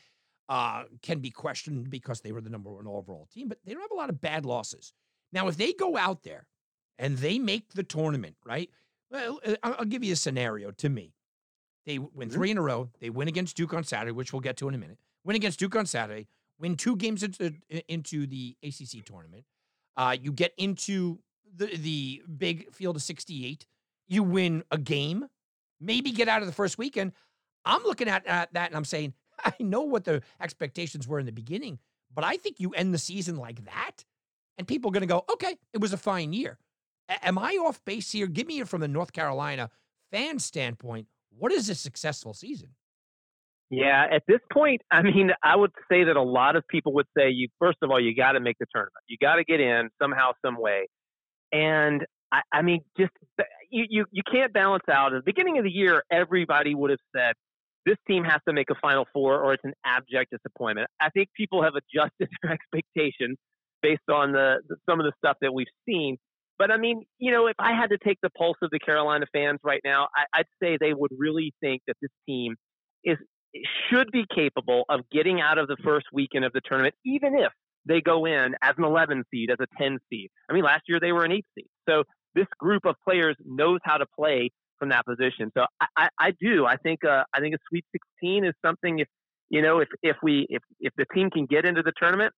uh, 0.49 0.85
can 1.03 1.21
be 1.21 1.31
questioned 1.31 1.91
because 1.91 2.21
they 2.21 2.33
were 2.33 2.41
the 2.41 2.51
number 2.51 2.71
one 2.71 2.87
overall 2.87 3.29
team. 3.33 3.49
But 3.49 3.59
they 3.65 3.73
don't 3.73 3.83
have 3.83 3.91
a 3.91 3.97
lot 3.97 4.11
of 4.11 4.21
bad 4.21 4.45
losses. 4.45 4.93
Now, 5.33 5.49
if 5.49 5.57
they 5.57 5.73
go 5.73 5.97
out 5.97 6.23
there 6.23 6.47
and 6.99 7.17
they 7.17 7.39
make 7.39 7.73
the 7.73 7.85
tournament, 7.85 8.37
right? 8.45 8.69
Well, 9.11 9.41
uh, 9.47 9.55
I'll 9.63 9.85
give 9.85 10.05
you 10.05 10.13
a 10.13 10.17
scenario. 10.17 10.71
To 10.73 10.89
me, 10.89 11.15
they 11.87 11.99
win 11.99 12.29
mm-hmm. 12.29 12.37
three 12.37 12.51
in 12.51 12.59
a 12.59 12.63
row. 12.63 12.91
They 13.01 13.11
win 13.11 13.29
against 13.29 13.57
Duke 13.57 13.73
on 13.73 13.85
Saturday, 13.85 14.13
which 14.13 14.33
we'll 14.33 14.41
get 14.41 14.57
to 14.59 14.69
in 14.69 14.75
a 14.75 14.79
minute. 14.79 14.99
Win 15.25 15.37
against 15.37 15.59
Duke 15.59 15.77
on 15.77 15.87
Saturday 15.87 16.29
win 16.61 16.77
two 16.77 16.95
games 16.95 17.23
into, 17.23 17.55
into 17.89 18.27
the 18.27 18.57
ACC 18.63 19.05
tournament. 19.05 19.45
Uh, 19.97 20.17
you 20.21 20.31
get 20.31 20.53
into 20.57 21.19
the, 21.57 21.77
the 21.77 22.23
big 22.39 22.73
field 22.73 22.97
of 22.97 23.03
68. 23.03 23.67
You 24.07 24.23
win 24.23 24.63
a 24.71 24.79
game, 24.79 25.27
maybe 25.81 26.13
get 26.13 26.29
out 26.29 26.43
of 26.43 26.47
the 26.47 26.53
first 26.53 26.79
weekend. 26.79 27.13
I'm 27.65 27.83
looking 27.83 28.09
at, 28.09 28.27
at 28.27 28.53
that 28.55 28.69
and 28.69 28.77
I'm 28.77 28.85
saying, 28.85 29.15
I 29.45 29.55
know 29.61 29.83
what 29.83 30.05
the 30.05 30.23
expectations 30.41 31.09
were 31.09 31.19
in 31.19 31.27
the 31.27 31.33
beginning, 31.33 31.79
but 32.15 32.25
I 32.25 32.37
think 32.37 32.61
you 32.61 32.71
end 32.71 32.93
the 32.93 32.99
season 32.99 33.37
like 33.37 33.65
that, 33.65 34.05
and 34.59 34.67
people 34.67 34.91
are 34.91 34.93
going 34.93 35.03
to 35.03 35.07
go, 35.07 35.25
okay, 35.33 35.57
it 35.73 35.81
was 35.81 35.93
a 35.93 35.97
fine 35.97 36.33
year. 36.33 36.59
A- 37.09 37.27
am 37.27 37.39
I 37.39 37.53
off 37.53 37.85
base 37.85 38.11
here? 38.13 38.27
Give 38.27 38.47
me 38.47 38.61
it 38.61 38.69
from 38.69 38.81
the 38.81 38.89
North 38.89 39.13
Carolina 39.13 39.71
fan 40.11 40.39
standpoint. 40.39 41.07
What 41.39 41.53
is 41.53 41.69
a 41.69 41.75
successful 41.75 42.35
season? 42.35 42.71
Yeah, 43.71 44.05
at 44.13 44.25
this 44.27 44.41
point, 44.53 44.83
I 44.91 45.03
mean, 45.03 45.31
I 45.45 45.55
would 45.55 45.71
say 45.89 46.03
that 46.03 46.17
a 46.17 46.23
lot 46.23 46.57
of 46.57 46.67
people 46.67 46.93
would 46.95 47.07
say 47.17 47.31
you 47.31 47.49
first 47.61 47.79
of 47.83 47.91
all 47.91 48.01
you 48.01 48.15
got 48.15 48.33
to 48.33 48.41
make 48.41 48.59
the 48.59 48.67
tournament. 48.75 49.05
You 49.07 49.17
got 49.21 49.37
to 49.37 49.45
get 49.45 49.61
in 49.61 49.91
somehow, 50.03 50.33
some 50.45 50.61
way. 50.61 50.89
And 51.53 52.05
I, 52.33 52.41
I 52.53 52.63
mean, 52.63 52.81
just 52.99 53.13
you, 53.71 53.85
you 53.89 54.05
you 54.11 54.23
can't 54.31 54.53
balance 54.53 54.85
out. 54.91 55.15
At 55.15 55.25
the 55.25 55.33
beginning 55.33 55.59
of 55.59 55.65
the 55.65 55.71
year, 55.71 56.03
everybody 56.11 56.75
would 56.75 56.91
have 56.91 57.01
said 57.15 57.35
this 57.87 57.97
team 58.07 58.25
has 58.25 58.41
to 58.47 58.53
make 58.53 58.71
a 58.71 58.75
Final 58.81 59.07
Four, 59.13 59.41
or 59.43 59.55
it's 59.55 59.65
an 59.65 59.75
abject 59.85 60.33
disappointment. 60.33 60.89
I 61.01 61.09
think 61.11 61.29
people 61.37 61.63
have 61.63 61.75
adjusted 61.75 62.29
their 62.43 62.53
expectations 62.53 63.37
based 63.83 64.09
on 64.13 64.33
the, 64.33 64.59
the 64.69 64.77
some 64.89 65.01
of 65.01 65.07
the 65.07 65.13
stuff 65.19 65.37
that 65.41 65.53
we've 65.53 65.67
seen. 65.87 66.19
But 66.59 66.71
I 66.71 66.77
mean, 66.77 67.05
you 67.19 67.33
know, 67.33 67.47
if 67.47 67.57
I 67.59 67.73
had 67.73 67.89
to 67.91 67.99
take 67.99 68.19
the 68.23 68.31
pulse 68.31 68.59
of 68.63 68.71
the 68.71 68.79
Carolina 68.79 69.25
fans 69.33 69.61
right 69.65 69.81
now, 69.85 70.09
I, 70.15 70.41
I'd 70.41 70.47
say 70.63 70.77
they 70.79 70.93
would 70.93 71.13
really 71.17 71.55
think 71.61 71.83
that 71.87 71.97
this 72.03 72.11
team 72.29 72.57
is 73.05 73.17
should 73.91 74.11
be 74.13 74.25
capable 74.33 74.85
of 74.89 75.01
getting 75.11 75.41
out 75.41 75.59
of 75.59 75.67
the 75.67 75.77
first 75.83 76.07
weekend 76.13 76.45
of 76.45 76.53
the 76.53 76.61
tournament, 76.65 76.95
even 77.05 77.35
if 77.35 77.51
they 77.87 78.01
go 78.01 78.27
in 78.27 78.55
as 78.63 78.75
an 78.77 78.85
11 78.85 79.25
seed, 79.31 79.51
as 79.51 79.57
a 79.61 79.83
10 79.83 79.99
seed. 80.11 80.31
I 80.49 80.53
mean, 80.53 80.63
last 80.63 80.83
year 80.87 81.01
they 81.01 81.13
were 81.13 81.25
an 81.25 81.33
8 81.33 81.45
seed. 81.57 81.67
So 81.89 82.05
this 82.35 82.47
group 82.59 82.85
of 82.85 82.95
players 83.07 83.37
knows 83.45 83.81
how 83.85 83.97
to 83.97 84.07
play 84.19 84.51
from 84.79 84.89
that 84.91 85.05
position. 85.07 85.51
So 85.57 85.67
I, 85.81 85.87
I, 85.97 86.09
I 86.19 86.31
do. 86.41 86.67
I 86.67 86.77
think 86.77 87.05
uh, 87.05 87.25
I 87.35 87.41
think 87.41 87.55
a 87.55 87.59
Sweet 87.69 87.85
16 88.21 88.45
is 88.45 88.55
something. 88.65 88.99
If 88.99 89.09
you 89.51 89.63
know, 89.63 89.81
if 89.81 89.89
if 90.03 90.17
we 90.23 90.47
if 90.49 90.63
if 90.81 90.93
the 90.97 91.07
team 91.15 91.31
can 91.31 91.47
get 91.47 91.65
into 91.65 91.83
the 91.83 91.93
tournament, 91.97 92.33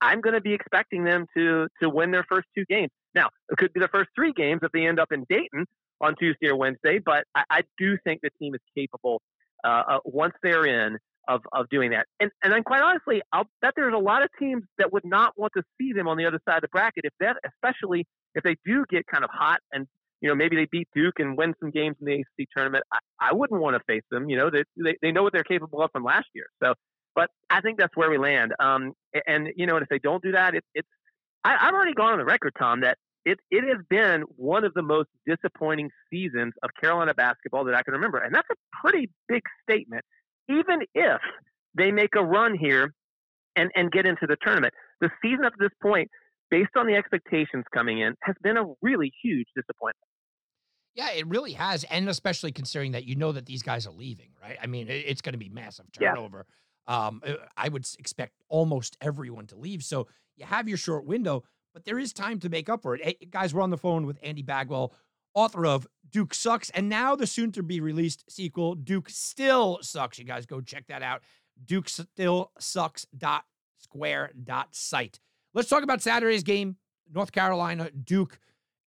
I, 0.00 0.12
am 0.12 0.20
going 0.20 0.34
to 0.34 0.40
be 0.40 0.54
expecting 0.54 1.04
them 1.04 1.26
to 1.36 1.68
to 1.82 1.88
win 1.88 2.10
their 2.10 2.24
first 2.28 2.46
two 2.56 2.64
games. 2.68 2.90
Now 3.14 3.28
it 3.50 3.58
could 3.58 3.72
be 3.72 3.80
the 3.80 3.88
first 3.88 4.10
three 4.14 4.32
games 4.32 4.60
if 4.62 4.72
they 4.72 4.86
end 4.86 5.00
up 5.00 5.12
in 5.12 5.24
Dayton 5.28 5.66
on 6.00 6.14
Tuesday 6.16 6.48
or 6.48 6.56
Wednesday, 6.56 7.00
but 7.04 7.24
I, 7.34 7.44
I 7.50 7.62
do 7.76 7.98
think 8.04 8.20
the 8.22 8.30
team 8.40 8.54
is 8.54 8.60
capable 8.76 9.20
uh, 9.64 9.82
uh, 9.88 9.98
once 10.04 10.34
they're 10.42 10.66
in 10.66 10.96
of, 11.28 11.42
of 11.52 11.68
doing 11.68 11.90
that. 11.90 12.06
And 12.20 12.30
and 12.42 12.52
then 12.52 12.62
quite 12.62 12.82
honestly, 12.82 13.22
I'll 13.32 13.46
bet 13.62 13.74
there's 13.76 13.94
a 13.94 13.98
lot 13.98 14.22
of 14.22 14.30
teams 14.38 14.64
that 14.78 14.92
would 14.92 15.04
not 15.04 15.32
want 15.36 15.52
to 15.56 15.62
see 15.80 15.92
them 15.92 16.08
on 16.08 16.16
the 16.16 16.26
other 16.26 16.40
side 16.48 16.56
of 16.56 16.62
the 16.62 16.68
bracket 16.68 17.04
if 17.04 17.12
that, 17.20 17.36
especially 17.46 18.06
if 18.34 18.42
they 18.42 18.56
do 18.64 18.84
get 18.90 19.06
kind 19.06 19.24
of 19.24 19.30
hot 19.32 19.60
and 19.72 19.86
you 20.20 20.28
know 20.28 20.34
maybe 20.34 20.56
they 20.56 20.66
beat 20.70 20.88
Duke 20.94 21.20
and 21.20 21.36
win 21.36 21.54
some 21.60 21.70
games 21.70 21.96
in 22.00 22.06
the 22.06 22.14
ACC 22.14 22.48
tournament. 22.56 22.84
I, 22.92 22.98
I 23.20 23.34
wouldn't 23.34 23.60
want 23.60 23.76
to 23.76 23.82
face 23.86 24.04
them. 24.10 24.28
You 24.28 24.36
know 24.36 24.50
they, 24.50 24.64
they 24.76 24.96
they 25.02 25.12
know 25.12 25.22
what 25.22 25.32
they're 25.32 25.44
capable 25.44 25.82
of 25.82 25.90
from 25.92 26.04
last 26.04 26.26
year. 26.34 26.46
So, 26.62 26.74
but 27.14 27.30
I 27.50 27.60
think 27.60 27.78
that's 27.78 27.96
where 27.96 28.10
we 28.10 28.18
land. 28.18 28.52
Um, 28.58 28.94
and 29.26 29.48
you 29.56 29.66
know, 29.66 29.76
and 29.76 29.82
if 29.82 29.88
they 29.88 29.98
don't 29.98 30.22
do 30.22 30.32
that, 30.32 30.54
it, 30.54 30.64
it's 30.74 30.88
I, 31.44 31.56
I've 31.60 31.74
already 31.74 31.94
gone 31.94 32.12
on 32.12 32.18
the 32.18 32.24
record, 32.24 32.52
Tom, 32.58 32.80
that 32.80 32.98
it, 33.24 33.38
it 33.50 33.64
has 33.68 33.84
been 33.88 34.22
one 34.36 34.64
of 34.64 34.74
the 34.74 34.82
most 34.82 35.08
disappointing 35.26 35.90
seasons 36.10 36.54
of 36.62 36.70
Carolina 36.80 37.14
basketball 37.14 37.64
that 37.64 37.74
I 37.74 37.82
can 37.82 37.94
remember. 37.94 38.18
And 38.18 38.34
that's 38.34 38.48
a 38.50 38.56
pretty 38.80 39.10
big 39.28 39.42
statement, 39.68 40.04
even 40.48 40.80
if 40.94 41.20
they 41.76 41.90
make 41.90 42.14
a 42.16 42.24
run 42.24 42.56
here 42.56 42.94
and, 43.56 43.70
and 43.74 43.90
get 43.90 44.06
into 44.06 44.26
the 44.26 44.36
tournament. 44.42 44.74
The 45.00 45.10
season 45.22 45.44
up 45.44 45.52
to 45.52 45.58
this 45.60 45.76
point, 45.82 46.10
based 46.50 46.70
on 46.76 46.86
the 46.86 46.94
expectations 46.94 47.64
coming 47.72 48.00
in, 48.00 48.14
has 48.22 48.36
been 48.42 48.56
a 48.56 48.64
really 48.82 49.12
huge 49.22 49.46
disappointment. 49.54 49.96
Yeah, 50.94 51.12
it 51.12 51.26
really 51.28 51.52
has. 51.52 51.84
And 51.84 52.08
especially 52.08 52.50
considering 52.50 52.92
that 52.92 53.04
you 53.04 53.14
know 53.14 53.32
that 53.32 53.46
these 53.46 53.62
guys 53.62 53.86
are 53.86 53.92
leaving, 53.92 54.30
right? 54.42 54.56
I 54.60 54.66
mean, 54.66 54.88
it's 54.88 55.20
going 55.20 55.34
to 55.34 55.38
be 55.38 55.48
massive 55.48 55.86
turnover. 55.92 56.46
Yeah. 56.88 57.06
Um, 57.06 57.22
I 57.56 57.68
would 57.68 57.86
expect 57.98 58.32
almost 58.48 58.96
everyone 59.00 59.46
to 59.48 59.56
leave. 59.56 59.84
So 59.84 60.08
you 60.36 60.46
have 60.46 60.68
your 60.68 60.78
short 60.78 61.04
window 61.04 61.44
but 61.78 61.84
there 61.84 61.98
is 61.98 62.12
time 62.12 62.40
to 62.40 62.48
make 62.48 62.68
up 62.68 62.82
for 62.82 62.96
it. 62.96 63.04
Hey, 63.04 63.16
guys, 63.30 63.54
we're 63.54 63.62
on 63.62 63.70
the 63.70 63.76
phone 63.76 64.04
with 64.04 64.18
Andy 64.20 64.42
Bagwell, 64.42 64.92
author 65.38 65.66
of 65.66 65.86
Duke 66.10 66.34
Sucks, 66.34 66.70
and 66.70 66.88
now 66.88 67.14
the 67.14 67.26
soon 67.26 67.52
to 67.52 67.62
be 67.62 67.80
released 67.80 68.24
sequel, 68.30 68.74
Duke 68.74 69.08
Still 69.08 69.78
Sucks. 69.82 70.18
You 70.18 70.24
guys 70.24 70.46
go 70.46 70.60
check 70.60 70.86
that 70.88 71.02
out. 71.02 71.22
Duke 71.64 71.88
Still 71.88 72.50
Sucks 72.58 73.06
dot 73.16 73.44
square 73.78 74.32
dot 74.44 74.74
site. 74.74 75.20
Let's 75.54 75.68
talk 75.68 75.82
about 75.82 76.02
Saturday's 76.02 76.42
game. 76.42 76.76
North 77.12 77.32
Carolina, 77.32 77.90
Duke 77.90 78.38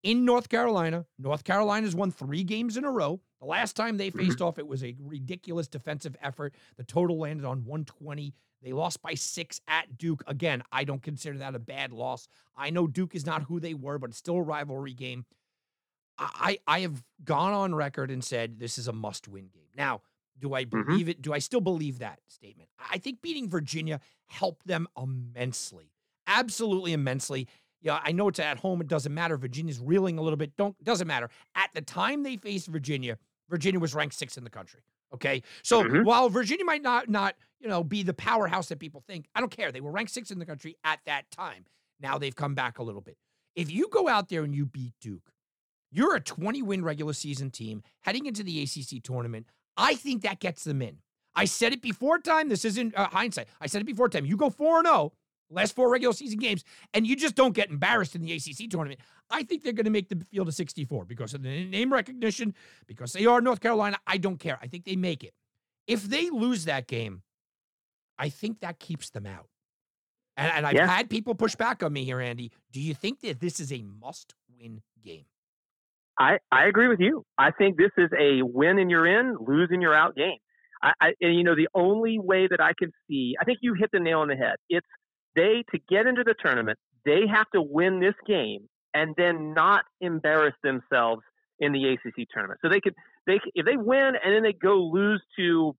in 0.03 0.25
North 0.25 0.49
Carolina. 0.49 1.07
North 1.19 1.45
Carolina's 1.45 1.95
won 1.95 2.11
three 2.11 2.43
games 2.43 2.77
in 2.77 2.85
a 2.85 2.91
row. 2.91 3.21
The 3.41 3.47
last 3.47 3.77
time 3.77 3.97
they 3.97 4.11
faced 4.11 4.39
mm-hmm. 4.39 4.45
off, 4.45 4.59
it 4.59 4.67
was 4.67 4.83
a 4.85 4.97
ridiculous 5.01 5.69
defensive 5.69 6.17
effort. 6.21 6.55
The 6.77 6.85
total 6.85 7.19
landed 7.19 7.47
on 7.47 7.65
120 7.65 8.35
they 8.63 8.73
lost 8.73 9.01
by 9.03 9.15
six 9.15 9.61
at 9.69 9.97
Duke. 9.97 10.23
Again, 10.27 10.63
I 10.71 10.85
don't 10.85 11.03
consider 11.03 11.39
that 11.39 11.55
a 11.55 11.59
bad 11.59 11.93
loss. 11.93 12.29
I 12.57 12.71
know 12.71 12.87
Duke 12.87 13.15
is 13.15 13.25
not 13.25 13.45
who 13.45 13.59
they 13.59 13.75
were, 13.75 13.99
but 13.99 14.11
it's 14.11 14.19
still 14.19 14.37
a 14.37 14.43
rivalry 14.43 14.93
game. 14.93 15.25
I, 16.21 16.59
I 16.67 16.81
have 16.81 17.03
gone 17.25 17.53
on 17.53 17.75
record 17.75 18.11
and 18.11 18.23
said 18.23 18.59
this 18.59 18.77
is 18.77 18.87
a 18.87 18.93
must 18.93 19.27
win 19.27 19.49
game. 19.49 19.69
Now, 19.77 20.03
do 20.39 20.55
I 20.55 20.65
mm-hmm. 20.65 20.83
believe 20.83 21.01
mm-hmm. 21.03 21.11
it? 21.11 21.23
Do 21.23 21.33
I 21.33 21.39
still 21.39 21.61
believe 21.61 21.99
that 22.01 22.21
statement? 22.29 22.69
I 22.91 22.99
think 22.99 23.23
beating 23.23 23.49
Virginia 23.49 24.01
helped 24.27 24.67
them 24.67 24.87
immensely, 24.97 25.93
absolutely 26.27 26.93
immensely. 26.93 27.49
Yeah, 27.83 28.01
I 28.05 28.13
know 28.13 28.29
it's 28.29 28.39
at 28.39 28.59
home. 28.59 28.83
It 28.83 28.89
doesn't 28.89 29.15
matter. 29.15 29.39
Virginia's 29.39 29.81
reeling 29.81 30.19
a 30.19 30.23
little 30.23 30.37
bit. 30.37 30.55
Don't 30.57 30.83
doesn't 30.85 31.09
matter. 31.09 31.31
At 31.55 31.71
the 31.73 31.81
time 31.81 32.23
they 32.23 32.37
faced 32.37 32.67
Virginia, 32.67 33.17
Virginia 33.49 33.81
was 33.81 33.95
ranked 33.95 34.15
sixth 34.15 34.37
in 34.37 34.45
the 34.45 34.51
country. 34.51 34.83
Okay. 35.15 35.43
So 35.63 35.83
mm-hmm. 35.83 36.05
while 36.05 36.29
Virginia 36.29 36.65
might 36.65 36.83
not 36.83 37.09
not, 37.09 37.37
you 37.59 37.69
know, 37.69 37.83
be 37.83 38.03
the 38.03 38.15
powerhouse 38.15 38.69
that 38.69 38.79
people 38.79 39.03
think, 39.07 39.27
I 39.35 39.41
don't 39.41 39.51
care. 39.51 39.73
They 39.73 39.81
were 39.81 39.91
ranked 39.91 40.13
sixth 40.13 40.31
in 40.31 40.39
the 40.39 40.47
country 40.47 40.77
at 40.85 41.01
that 41.07 41.31
time. 41.31 41.65
Now 42.01 42.19
they've 42.19 42.37
come 42.37 42.55
back 42.55 42.79
a 42.79 42.83
little 42.83 43.01
bit. 43.01 43.17
If 43.57 43.71
you 43.71 43.89
go 43.91 44.09
out 44.09 44.29
there 44.29 44.45
and 44.45 44.55
you 44.55 44.67
beat 44.67 44.93
Duke, 45.01 45.33
you're 45.91 46.15
a 46.15 46.21
20 46.21 46.63
win 46.63 46.85
regular 46.85 47.13
season 47.13 47.51
team 47.51 47.83
heading 48.01 48.27
into 48.27 48.43
the 48.43 48.63
ACC 48.63 49.03
tournament. 49.03 49.47
I 49.77 49.95
think 49.95 50.23
that 50.23 50.41
gets 50.41 50.65
them 50.65 50.83
in. 50.83 50.99
I 51.35 51.45
said 51.45 51.73
it 51.73 51.81
before 51.83 52.19
time. 52.19 52.49
This 52.49 52.65
isn't 52.65 52.95
uh, 52.97 53.09
hindsight. 53.09 53.49
I 53.61 53.67
said 53.67 53.81
it 53.81 53.85
before 53.87 54.09
time. 54.09 54.27
You 54.27 54.37
go 54.37 54.51
4 54.51 54.83
0, 54.85 55.13
last 55.49 55.75
four 55.75 55.91
regular 55.91 56.13
season 56.13 56.39
games, 56.39 56.65
and 56.93 57.07
you 57.07 57.15
just 57.17 57.35
don't 57.37 57.55
get 57.55 57.71
embarrassed 57.71 58.15
in 58.15 58.23
the 58.23 58.33
ACC 58.33 58.69
tournament. 58.69 59.01
I 59.31 59.45
think 59.45 59.63
they're 59.63 59.73
going 59.73 59.85
to 59.85 59.91
make 59.91 60.09
the 60.09 60.25
field 60.31 60.49
of 60.49 60.55
64 60.55 61.05
because 61.05 61.35
of 61.35 61.43
the 61.43 61.65
name 61.67 61.93
recognition, 61.93 62.55
because 62.87 63.13
they 63.13 63.27
are 63.27 63.41
North 63.41 63.61
Carolina. 63.61 63.99
I 64.07 64.19
don't 64.19 64.39
care. 64.39 64.59
I 64.61 64.67
think 64.67 64.85
they 64.85 64.97
make 64.97 65.23
it. 65.23 65.33
If 65.87 66.03
they 66.05 66.31
lose 66.31 66.65
that 66.67 66.89
game, 66.89 67.23
I 68.19 68.29
think 68.29 68.61
that 68.61 68.79
keeps 68.81 69.11
them 69.11 69.27
out. 69.27 69.49
And, 70.37 70.53
and 70.53 70.67
I've 70.67 70.75
Yeah. 70.75 70.87
had 70.87 71.09
people 71.09 71.35
push 71.35 71.55
back 71.55 71.83
on 71.83 71.93
me 71.93 72.05
here, 72.05 72.21
Andy. 72.21 72.51
Do 72.73 72.81
you 72.81 72.95
think 72.95 73.21
that 73.21 73.41
this 73.41 73.61
is 73.61 73.73
a 73.73 73.83
must 73.83 74.35
win 74.49 74.83
game? 75.03 75.25
I, 76.21 76.37
I 76.53 76.67
agree 76.67 76.89
with 76.89 77.01
you. 77.01 77.25
I 77.39 77.51
think 77.51 77.79
this 77.79 77.91
is 77.97 78.11
a 78.19 78.43
win 78.43 78.79
and 78.79 78.91
you're 78.91 79.07
in, 79.07 79.37
lose 79.41 79.69
and 79.73 79.81
you're 79.81 79.95
out 79.95 80.15
game. 80.15 80.37
I, 80.83 80.93
I 81.01 81.13
and 81.23 81.35
you 81.35 81.43
know 81.43 81.57
the 81.57 81.69
only 81.75 82.19
way 82.19 82.47
that 82.47 82.61
I 82.61 82.73
can 82.79 82.93
see, 83.09 83.35
I 83.41 83.45
think 83.45 83.59
you 83.63 83.75
hit 83.75 83.89
the 83.93 84.01
nail 84.01 84.21
on 84.21 84.29
the 84.29 84.37
head. 84.37 84.57
It's 84.69 84.87
they 85.35 85.65
to 85.73 85.81
get 85.89 86.07
into 86.07 86.23
the 86.25 86.35
tournament, 86.43 86.79
they 87.07 87.23
have 87.27 87.47
to 87.55 87.63
win 87.63 88.01
this 88.01 88.15
game 88.27 88.69
and 88.93 89.15
then 89.17 89.55
not 89.55 89.85
embarrass 90.01 90.55
themselves 90.63 91.23
in 91.59 91.73
the 91.73 91.89
ACC 91.89 92.27
tournament. 92.33 92.61
So 92.63 92.69
they 92.69 92.81
could 92.81 92.95
they 93.27 93.41
if 93.55 93.65
they 93.65 93.77
win 93.77 94.13
and 94.23 94.35
then 94.35 94.43
they 94.43 94.53
go 94.53 94.77
lose 94.77 95.23
to, 95.39 95.75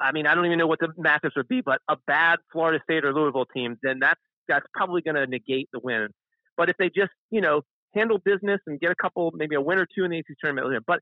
I 0.00 0.12
mean 0.12 0.26
I 0.26 0.36
don't 0.36 0.46
even 0.46 0.58
know 0.58 0.68
what 0.68 0.80
the 0.80 0.88
matchups 0.98 1.36
would 1.36 1.48
be, 1.48 1.62
but 1.64 1.80
a 1.88 1.96
bad 2.06 2.38
Florida 2.52 2.78
State 2.84 3.04
or 3.04 3.12
Louisville 3.12 3.46
team, 3.46 3.76
then 3.82 3.98
that's 4.00 4.20
that's 4.46 4.66
probably 4.74 5.02
going 5.02 5.16
to 5.16 5.26
negate 5.26 5.68
the 5.72 5.80
win. 5.80 6.08
But 6.56 6.70
if 6.70 6.76
they 6.78 6.90
just 6.94 7.12
you 7.30 7.40
know 7.40 7.62
handle 7.94 8.18
business 8.18 8.60
and 8.66 8.80
get 8.80 8.90
a 8.90 8.94
couple, 8.94 9.32
maybe 9.34 9.54
a 9.54 9.60
win 9.60 9.78
or 9.78 9.86
two 9.94 10.04
in 10.04 10.10
the 10.10 10.18
ACC 10.18 10.36
tournament. 10.42 10.84
But 10.86 11.00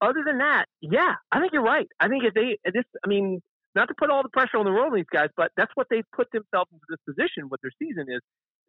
other 0.00 0.22
than 0.24 0.38
that, 0.38 0.66
yeah, 0.80 1.14
I 1.32 1.40
think 1.40 1.52
you're 1.52 1.62
right. 1.62 1.88
I 2.00 2.08
think 2.08 2.24
if 2.24 2.34
they 2.34 2.58
this, 2.72 2.84
I 3.04 3.08
mean, 3.08 3.40
not 3.74 3.88
to 3.88 3.94
put 3.98 4.10
all 4.10 4.22
the 4.22 4.28
pressure 4.28 4.56
on 4.56 4.64
the 4.64 4.70
road 4.70 4.86
on 4.86 4.94
these 4.94 5.04
guys, 5.12 5.28
but 5.36 5.50
that's 5.56 5.72
what 5.74 5.86
they've 5.90 6.04
put 6.14 6.28
themselves 6.32 6.70
into 6.72 6.84
this 6.88 7.00
position 7.06 7.48
with 7.50 7.60
their 7.62 7.72
season 7.78 8.06
is 8.08 8.20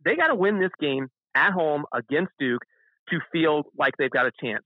they 0.03 0.15
got 0.15 0.27
to 0.27 0.35
win 0.35 0.59
this 0.59 0.71
game 0.79 1.07
at 1.35 1.51
home 1.51 1.85
against 1.93 2.31
Duke 2.39 2.61
to 3.09 3.19
feel 3.31 3.63
like 3.77 3.93
they've 3.97 4.09
got 4.09 4.25
a 4.25 4.31
chance. 4.41 4.63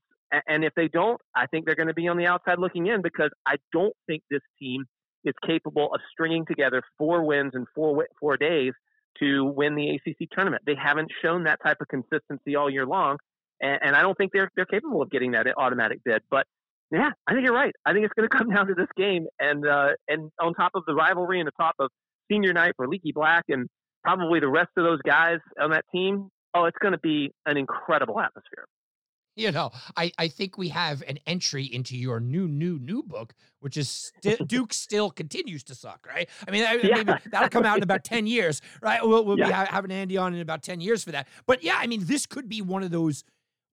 And 0.48 0.64
if 0.64 0.74
they 0.74 0.88
don't, 0.88 1.20
I 1.36 1.46
think 1.46 1.64
they're 1.64 1.76
going 1.76 1.88
to 1.88 1.94
be 1.94 2.08
on 2.08 2.16
the 2.16 2.26
outside 2.26 2.58
looking 2.58 2.88
in 2.88 3.02
because 3.02 3.30
I 3.46 3.56
don't 3.72 3.94
think 4.06 4.22
this 4.30 4.40
team 4.58 4.84
is 5.24 5.34
capable 5.46 5.94
of 5.94 6.00
stringing 6.10 6.44
together 6.44 6.82
four 6.98 7.24
wins 7.24 7.52
in 7.54 7.66
four 7.74 8.06
four 8.20 8.36
days 8.36 8.72
to 9.20 9.44
win 9.44 9.74
the 9.74 9.90
ACC 9.90 10.28
tournament. 10.30 10.62
They 10.66 10.74
haven't 10.74 11.10
shown 11.22 11.44
that 11.44 11.60
type 11.64 11.78
of 11.80 11.88
consistency 11.88 12.56
all 12.56 12.70
year 12.70 12.86
long, 12.86 13.18
and, 13.60 13.78
and 13.82 13.96
I 13.96 14.02
don't 14.02 14.16
think 14.16 14.32
they're 14.32 14.50
they're 14.56 14.66
capable 14.66 15.02
of 15.02 15.10
getting 15.10 15.32
that 15.32 15.46
automatic 15.56 16.00
bid. 16.04 16.22
But 16.30 16.46
yeah, 16.90 17.10
I 17.26 17.32
think 17.32 17.44
you're 17.44 17.54
right. 17.54 17.74
I 17.84 17.92
think 17.92 18.04
it's 18.04 18.14
going 18.14 18.28
to 18.30 18.36
come 18.36 18.50
down 18.50 18.66
to 18.68 18.74
this 18.74 18.88
game, 18.96 19.26
and 19.38 19.66
uh, 19.66 19.90
and 20.08 20.30
on 20.40 20.54
top 20.54 20.72
of 20.74 20.84
the 20.86 20.94
rivalry 20.94 21.40
and 21.40 21.46
the 21.46 21.52
top 21.58 21.74
of 21.78 21.90
senior 22.30 22.52
night 22.52 22.72
for 22.76 22.88
Leaky 22.88 23.12
Black 23.12 23.44
and 23.48 23.68
probably 24.02 24.40
the 24.40 24.48
rest 24.48 24.70
of 24.76 24.84
those 24.84 25.00
guys 25.02 25.38
on 25.60 25.70
that 25.70 25.84
team. 25.92 26.28
Oh, 26.56 26.66
it's 26.66 26.78
going 26.80 26.92
to 26.92 27.00
be 27.00 27.32
an 27.46 27.56
incredible 27.56 28.20
atmosphere. 28.20 28.66
You 29.36 29.50
know, 29.50 29.72
I, 29.96 30.12
I 30.16 30.28
think 30.28 30.56
we 30.56 30.68
have 30.68 31.02
an 31.08 31.18
entry 31.26 31.64
into 31.64 31.96
your 31.96 32.20
new, 32.20 32.46
new, 32.46 32.78
new 32.78 33.02
book, 33.02 33.34
which 33.60 33.76
is 33.76 33.88
sti- 34.18 34.36
Duke 34.46 34.72
still 34.72 35.10
continues 35.10 35.64
to 35.64 35.74
suck, 35.74 36.06
right? 36.06 36.28
I 36.46 36.50
mean, 36.52 36.64
I, 36.64 36.74
Yeah. 36.74 36.96
maybe 37.02 37.12
that'll 37.30 37.48
come 37.48 37.64
out 37.64 37.76
in 37.78 37.82
about 37.82 38.04
10 38.04 38.26
years, 38.28 38.62
right? 38.80 39.00
We'll, 39.04 39.24
we'll 39.24 39.36
be 39.36 39.42
ha- 39.42 39.66
having 39.68 39.90
Andy 39.90 40.16
on 40.16 40.34
in 40.34 40.40
about 40.40 40.62
10 40.62 40.80
years 40.80 41.02
for 41.02 41.10
that. 41.12 41.26
But 41.46 41.64
yeah, 41.64 41.76
I 41.78 41.88
mean, 41.88 42.04
this 42.04 42.26
could 42.26 42.48
be 42.48 42.62
one 42.62 42.82
of 42.84 42.90
those 42.90 43.24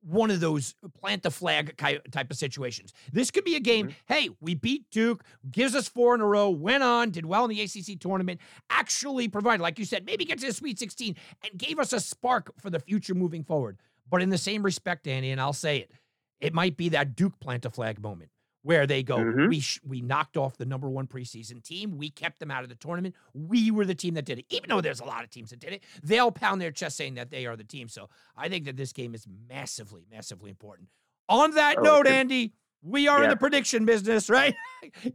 one 0.04 0.32
of 0.32 0.40
those 0.40 0.74
plant 1.00 1.22
the 1.22 1.30
flag 1.30 1.78
type 1.78 2.32
of 2.32 2.36
situations. 2.36 2.92
This 3.14 3.30
could 3.30 3.44
be 3.44 3.56
a 3.56 3.60
game. 3.60 3.90
Mm-hmm. 3.90 4.14
Hey, 4.14 4.30
we 4.40 4.56
beat 4.56 4.90
Duke, 4.90 5.24
gives 5.52 5.76
us 5.76 5.88
four 5.88 6.16
in 6.16 6.22
a 6.22 6.26
row, 6.26 6.50
went 6.50 6.82
on, 6.82 7.12
did 7.12 7.24
well 7.24 7.46
in 7.46 7.52
the 7.52 7.62
ACC 7.62 8.00
tournament, 8.00 8.42
actually 8.72 9.28
provided, 9.28 9.62
like 9.62 9.78
you 9.78 9.86
said, 9.86 10.04
maybe 10.08 10.26
get 10.26 10.40
to 10.40 10.48
the 10.48 10.54
Sweet 10.54 10.80
16 10.80 11.16
and 11.44 11.56
gave 11.56 11.78
us 11.78 11.94
a 11.94 12.00
spark 12.00 12.52
for 12.60 12.72
the 12.72 12.80
future 12.80 13.14
moving 13.14 13.44
forward. 13.44 13.78
But 14.12 14.22
in 14.22 14.30
the 14.30 14.38
same 14.38 14.62
respect, 14.62 15.08
Andy, 15.08 15.32
and 15.32 15.42
I'll 15.42 15.54
say 15.54 15.78
it, 15.80 15.92
it 16.40 16.54
might 16.54 16.78
be 16.78 16.90
that 16.90 17.16
Duke 17.16 17.40
plant 17.40 17.66
a 17.66 17.70
flag 17.72 18.00
moment 18.02 18.30
where 18.64 18.86
they 18.86 19.02
go, 19.02 19.18
Mhm. 19.18 19.48
we 19.50 19.60
sh- 19.60 19.80
we 19.84 20.02
knocked 20.02 20.38
off 20.38 20.58
the 20.58 20.66
number 20.66 20.88
one 20.88 21.08
preseason 21.08 21.64
team, 21.64 21.98
we 21.98 22.12
kept 22.12 22.40
them 22.40 22.52
out 22.52 22.62
of 22.62 22.70
the 22.70 22.76
tournament, 22.76 23.16
we 23.34 23.72
were 23.72 23.86
the 23.86 23.96
team 23.96 24.14
that 24.14 24.26
did 24.26 24.38
it. 24.38 24.46
Even 24.50 24.70
though 24.70 24.82
there's 24.82 25.00
a 25.00 25.06
lot 25.06 25.24
of 25.24 25.32
teams 25.32 25.50
that 25.50 25.60
did 25.60 25.74
it, 25.74 25.84
they'll 26.04 26.32
pound 26.32 26.62
their 26.62 26.72
chest 26.72 26.98
saying 26.98 27.16
that 27.16 27.32
they 27.32 27.48
are 27.48 27.56
the 27.56 27.64
team. 27.64 27.88
So 27.88 28.10
I 28.36 28.50
think 28.50 28.66
that 28.66 28.76
this 28.78 28.94
game 28.94 29.16
is 29.16 29.26
massively, 29.50 30.06
massively 30.12 30.52
important. 30.52 30.90
On 31.30 31.52
that 31.56 31.78
Oh, 31.80 31.82
note, 31.84 32.06
Andy, 32.08 32.54
we 32.84 33.08
are 33.08 33.24
in 33.24 33.30
the 33.30 33.36
prediction 33.38 33.86
business, 33.86 34.30
right? 34.30 34.54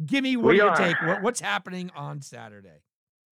Give 0.05 0.25
me 0.25 0.37
what 0.37 0.51
We 0.51 0.57
you 0.57 0.65
are. 0.69 0.77
take? 0.77 1.01
What, 1.03 1.23
what's 1.23 1.41
happening 1.41 1.91
on 1.95 2.23
Saturday? 2.23 2.81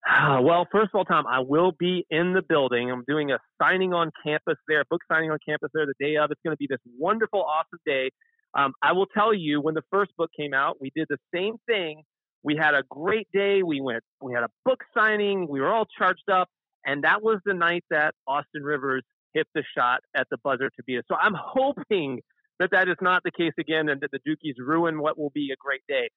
Well, 0.42 0.68
first 0.72 0.90
of 0.94 0.96
all, 0.96 1.06
Tom, 1.06 1.26
I 1.28 1.40
will 1.40 1.72
be 1.78 2.06
in 2.10 2.34
the 2.34 2.42
building. 2.42 2.92
I'm 2.92 3.04
doing 3.08 3.32
a 3.32 3.40
signing 3.62 3.94
on 3.94 4.12
campus 4.26 4.58
there, 4.68 4.84
book 4.90 5.02
signing 5.12 5.32
on 5.32 5.38
campus 5.48 5.70
there 5.74 5.86
the 5.86 5.94
day 6.00 6.18
of. 6.18 6.32
It's 6.32 6.42
going 6.46 6.56
to 6.56 6.58
be 6.58 6.68
this 6.70 6.80
wonderful, 6.98 7.42
awesome 7.42 7.80
day. 7.86 8.12
Um, 8.56 8.74
I 8.82 8.92
will 8.92 9.08
tell 9.08 9.34
you, 9.34 9.62
when 9.62 9.74
the 9.74 9.84
first 9.90 10.12
book 10.18 10.30
came 10.38 10.54
out, 10.54 10.78
we 10.80 10.92
did 10.96 11.08
the 11.10 11.18
same 11.34 11.56
thing. 11.68 12.04
We 12.44 12.56
had 12.56 12.76
a 12.76 12.84
great 12.90 13.28
day. 13.34 13.64
We 13.64 13.82
went, 13.82 14.04
we 14.22 14.34
had 14.34 14.44
a 14.44 14.50
book 14.66 14.82
signing. 14.96 15.48
We 15.48 15.62
were 15.62 15.74
all 15.74 15.88
charged 15.98 16.30
up, 16.32 16.50
and 16.86 17.04
that 17.04 17.24
was 17.24 17.40
the 17.46 17.54
night 17.54 17.86
that 17.90 18.14
Austin 18.28 18.64
Rivers 18.64 19.04
hit 19.34 19.48
the 19.56 19.64
shot 19.76 20.02
at 20.16 20.28
the 20.30 20.38
buzzer 20.44 20.70
to 20.70 20.84
beat 20.86 21.00
us. 21.00 21.04
So 21.08 21.16
I'm 21.16 21.34
hoping 21.38 22.20
that 22.60 22.70
that 22.72 22.88
is 22.88 22.98
not 23.02 23.24
the 23.24 23.32
case 23.32 23.54
again, 23.58 23.90
and 23.90 24.02
that 24.02 24.12
the 24.12 24.20
Dukies 24.20 24.56
ruin 24.60 25.00
what 25.00 25.18
will 25.18 25.32
be 25.32 25.52
a 25.52 25.56
great 25.58 25.82
day. 25.88 26.10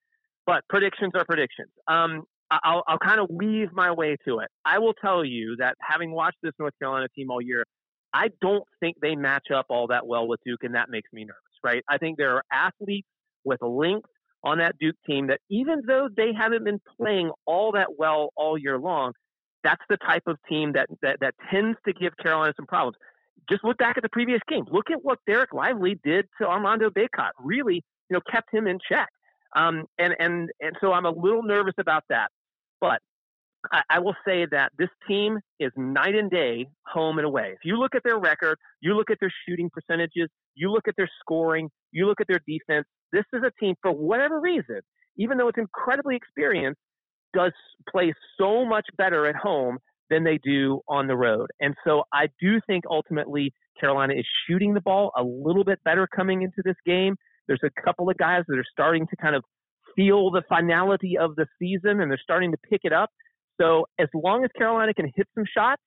But 0.44 0.62
predictions 0.68 1.12
are 1.14 1.24
predictions. 1.24 1.70
Um, 1.88 2.24
I'll, 2.50 2.84
I'll 2.86 2.98
kind 2.98 3.20
of 3.20 3.28
weave 3.30 3.72
my 3.72 3.90
way 3.90 4.16
to 4.26 4.38
it. 4.38 4.48
I 4.64 4.78
will 4.78 4.94
tell 4.94 5.24
you 5.24 5.56
that 5.58 5.76
having 5.80 6.12
watched 6.12 6.38
this 6.42 6.52
North 6.58 6.74
Carolina 6.78 7.08
team 7.16 7.30
all 7.30 7.40
year, 7.40 7.64
I 8.12 8.28
don't 8.40 8.64
think 8.80 8.96
they 9.02 9.16
match 9.16 9.50
up 9.54 9.66
all 9.68 9.88
that 9.88 10.06
well 10.06 10.26
with 10.28 10.40
Duke, 10.46 10.62
and 10.62 10.74
that 10.74 10.88
makes 10.88 11.12
me 11.12 11.24
nervous, 11.24 11.36
right? 11.64 11.82
I 11.88 11.98
think 11.98 12.16
there 12.16 12.34
are 12.36 12.42
athletes 12.52 13.08
with 13.44 13.60
length 13.62 14.08
on 14.44 14.58
that 14.58 14.78
Duke 14.78 14.96
team 15.06 15.26
that 15.26 15.40
even 15.50 15.82
though 15.86 16.08
they 16.16 16.32
haven't 16.32 16.64
been 16.64 16.80
playing 16.98 17.30
all 17.46 17.72
that 17.72 17.88
well 17.98 18.30
all 18.36 18.56
year 18.56 18.78
long, 18.78 19.12
that's 19.64 19.82
the 19.88 19.96
type 19.96 20.22
of 20.26 20.38
team 20.48 20.72
that, 20.74 20.86
that, 21.02 21.18
that 21.20 21.34
tends 21.50 21.76
to 21.86 21.92
give 21.92 22.16
Carolina 22.22 22.52
some 22.56 22.66
problems. 22.66 22.96
Just 23.50 23.64
look 23.64 23.78
back 23.78 23.96
at 23.96 24.02
the 24.02 24.08
previous 24.08 24.40
game. 24.48 24.64
Look 24.70 24.90
at 24.90 24.98
what 25.02 25.18
Dereck 25.28 25.52
Lively 25.52 25.98
did 26.04 26.26
to 26.40 26.46
Armando 26.46 26.90
Bacot. 26.90 27.30
Really, 27.40 27.82
you 28.08 28.14
know, 28.14 28.20
kept 28.30 28.54
him 28.54 28.66
in 28.66 28.78
check. 28.88 29.08
Um, 29.54 29.84
and, 29.98 30.14
and, 30.18 30.50
and 30.60 30.76
so 30.80 30.92
I'm 30.92 31.06
a 31.06 31.10
little 31.10 31.42
nervous 31.42 31.74
about 31.78 32.04
that. 32.08 32.30
But 32.80 33.00
I, 33.72 33.82
I 33.90 33.98
will 33.98 34.16
say 34.26 34.46
that 34.50 34.72
this 34.78 34.88
team 35.08 35.38
is 35.58 35.72
night 35.76 36.14
and 36.14 36.30
day, 36.30 36.66
home 36.86 37.18
and 37.18 37.26
away. 37.26 37.52
If 37.52 37.60
you 37.64 37.76
look 37.76 37.94
at 37.94 38.02
their 38.04 38.18
record, 38.18 38.58
you 38.80 38.94
look 38.94 39.10
at 39.10 39.18
their 39.20 39.32
shooting 39.48 39.70
percentages, 39.72 40.28
you 40.54 40.70
look 40.70 40.88
at 40.88 40.94
their 40.96 41.10
scoring, 41.20 41.68
you 41.92 42.06
look 42.06 42.20
at 42.20 42.26
their 42.28 42.40
defense, 42.46 42.86
this 43.12 43.24
is 43.32 43.42
a 43.42 43.50
team, 43.60 43.74
for 43.82 43.92
whatever 43.92 44.40
reason, 44.40 44.80
even 45.18 45.38
though 45.38 45.48
it's 45.48 45.58
incredibly 45.58 46.16
experienced, 46.16 46.80
does 47.34 47.52
play 47.90 48.12
so 48.38 48.64
much 48.64 48.86
better 48.96 49.26
at 49.26 49.36
home 49.36 49.78
than 50.10 50.24
they 50.24 50.38
do 50.42 50.80
on 50.88 51.06
the 51.06 51.16
road. 51.16 51.48
And 51.60 51.74
so 51.84 52.04
I 52.12 52.28
do 52.40 52.60
think 52.66 52.84
ultimately 52.88 53.52
Carolina 53.80 54.14
is 54.14 54.26
shooting 54.48 54.74
the 54.74 54.80
ball 54.80 55.10
a 55.16 55.22
little 55.22 55.64
bit 55.64 55.78
better 55.84 56.06
coming 56.14 56.42
into 56.42 56.62
this 56.64 56.76
game. 56.86 57.16
There's 57.48 57.60
a 57.64 57.82
couple 57.82 58.08
of 58.08 58.16
guys 58.16 58.42
that 58.48 58.58
are 58.58 58.64
starting 58.70 59.06
to 59.08 59.16
kind 59.16 59.36
of 59.36 59.44
feel 59.96 60.30
the 60.30 60.42
finality 60.48 61.18
of 61.18 61.34
the 61.34 61.46
season 61.58 62.00
and 62.00 62.10
they're 62.10 62.20
starting 62.22 62.52
to 62.52 62.58
pick 62.70 62.82
it 62.84 62.92
up. 62.92 63.10
So 63.60 63.86
as 63.98 64.08
long 64.14 64.44
as 64.44 64.50
Carolina 64.56 64.94
can 64.94 65.10
hit 65.16 65.26
some 65.34 65.44
shots, 65.52 65.82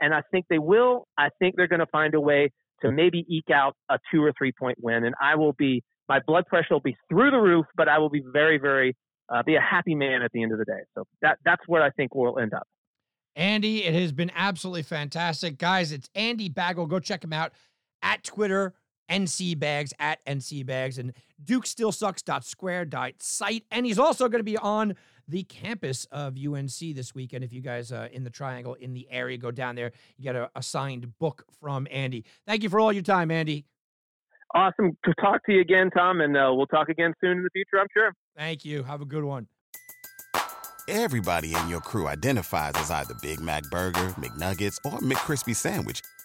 and 0.00 0.14
I 0.14 0.22
think 0.30 0.46
they 0.48 0.58
will, 0.58 1.06
I 1.18 1.28
think 1.38 1.56
they're 1.56 1.68
going 1.68 1.80
to 1.80 1.86
find 1.86 2.14
a 2.14 2.20
way 2.20 2.50
to 2.82 2.90
maybe 2.90 3.26
eke 3.28 3.50
out 3.54 3.74
a 3.90 3.98
two 4.12 4.24
or 4.24 4.32
three 4.36 4.52
point 4.58 4.78
win. 4.80 5.04
And 5.04 5.14
I 5.20 5.34
will 5.36 5.52
be, 5.52 5.84
my 6.08 6.20
blood 6.26 6.46
pressure 6.46 6.72
will 6.72 6.80
be 6.80 6.96
through 7.10 7.30
the 7.30 7.38
roof, 7.38 7.66
but 7.76 7.88
I 7.88 7.98
will 7.98 8.08
be 8.08 8.22
very, 8.32 8.58
very, 8.58 8.96
uh, 9.28 9.42
be 9.42 9.56
a 9.56 9.60
happy 9.60 9.94
man 9.94 10.22
at 10.22 10.32
the 10.32 10.42
end 10.42 10.52
of 10.52 10.58
the 10.58 10.64
day. 10.64 10.80
So 10.96 11.04
that 11.22 11.38
that's 11.44 11.62
where 11.66 11.82
I 11.82 11.90
think 11.90 12.14
we'll 12.14 12.38
end 12.38 12.54
up. 12.54 12.66
Andy, 13.36 13.84
it 13.84 13.94
has 13.94 14.10
been 14.10 14.32
absolutely 14.34 14.82
fantastic. 14.82 15.58
Guys, 15.58 15.92
it's 15.92 16.08
Andy 16.14 16.48
Bagwell. 16.48 16.86
Go 16.86 16.98
check 16.98 17.22
him 17.22 17.32
out 17.32 17.52
at 18.02 18.24
Twitter, 18.24 18.74
NC 19.10 19.58
Bags, 19.58 19.92
at 19.98 20.24
NC 20.24 20.64
Bags, 20.64 20.98
and 20.98 21.12
dukestillsucks.square.site. 21.44 23.64
And 23.70 23.86
he's 23.86 23.98
also 23.98 24.28
going 24.28 24.40
to 24.40 24.44
be 24.44 24.56
on 24.56 24.94
the 25.28 25.42
campus 25.44 26.06
of 26.10 26.36
UNC 26.36 26.94
this 26.94 27.14
weekend. 27.14 27.44
If 27.44 27.52
you 27.52 27.60
guys 27.60 27.92
uh, 27.92 28.08
in 28.12 28.24
the 28.24 28.30
triangle 28.30 28.74
in 28.74 28.94
the 28.94 29.06
area 29.10 29.38
go 29.38 29.50
down 29.50 29.76
there, 29.76 29.92
you 30.16 30.24
get 30.24 30.36
a, 30.36 30.50
a 30.54 30.62
signed 30.62 31.18
book 31.18 31.44
from 31.60 31.86
Andy. 31.90 32.24
Thank 32.46 32.62
you 32.62 32.68
for 32.68 32.80
all 32.80 32.92
your 32.92 33.02
time, 33.02 33.30
Andy. 33.30 33.64
Awesome 34.54 34.96
to 35.04 35.14
talk 35.20 35.44
to 35.46 35.52
you 35.52 35.60
again, 35.60 35.90
Tom, 35.90 36.20
and 36.20 36.36
uh, 36.36 36.50
we'll 36.52 36.66
talk 36.66 36.88
again 36.88 37.14
soon 37.20 37.38
in 37.38 37.44
the 37.44 37.50
future, 37.50 37.78
I'm 37.80 37.86
sure. 37.92 38.12
Thank 38.36 38.64
you. 38.64 38.82
Have 38.82 39.00
a 39.00 39.04
good 39.04 39.22
one. 39.22 39.46
Everybody 40.88 41.54
in 41.54 41.68
your 41.68 41.80
crew 41.80 42.08
identifies 42.08 42.72
as 42.74 42.90
either 42.90 43.14
Big 43.22 43.38
Mac 43.38 43.62
Burger, 43.70 44.08
McNuggets, 44.18 44.78
or 44.84 44.98
McCrispy 44.98 45.54
Sandwich. 45.54 46.00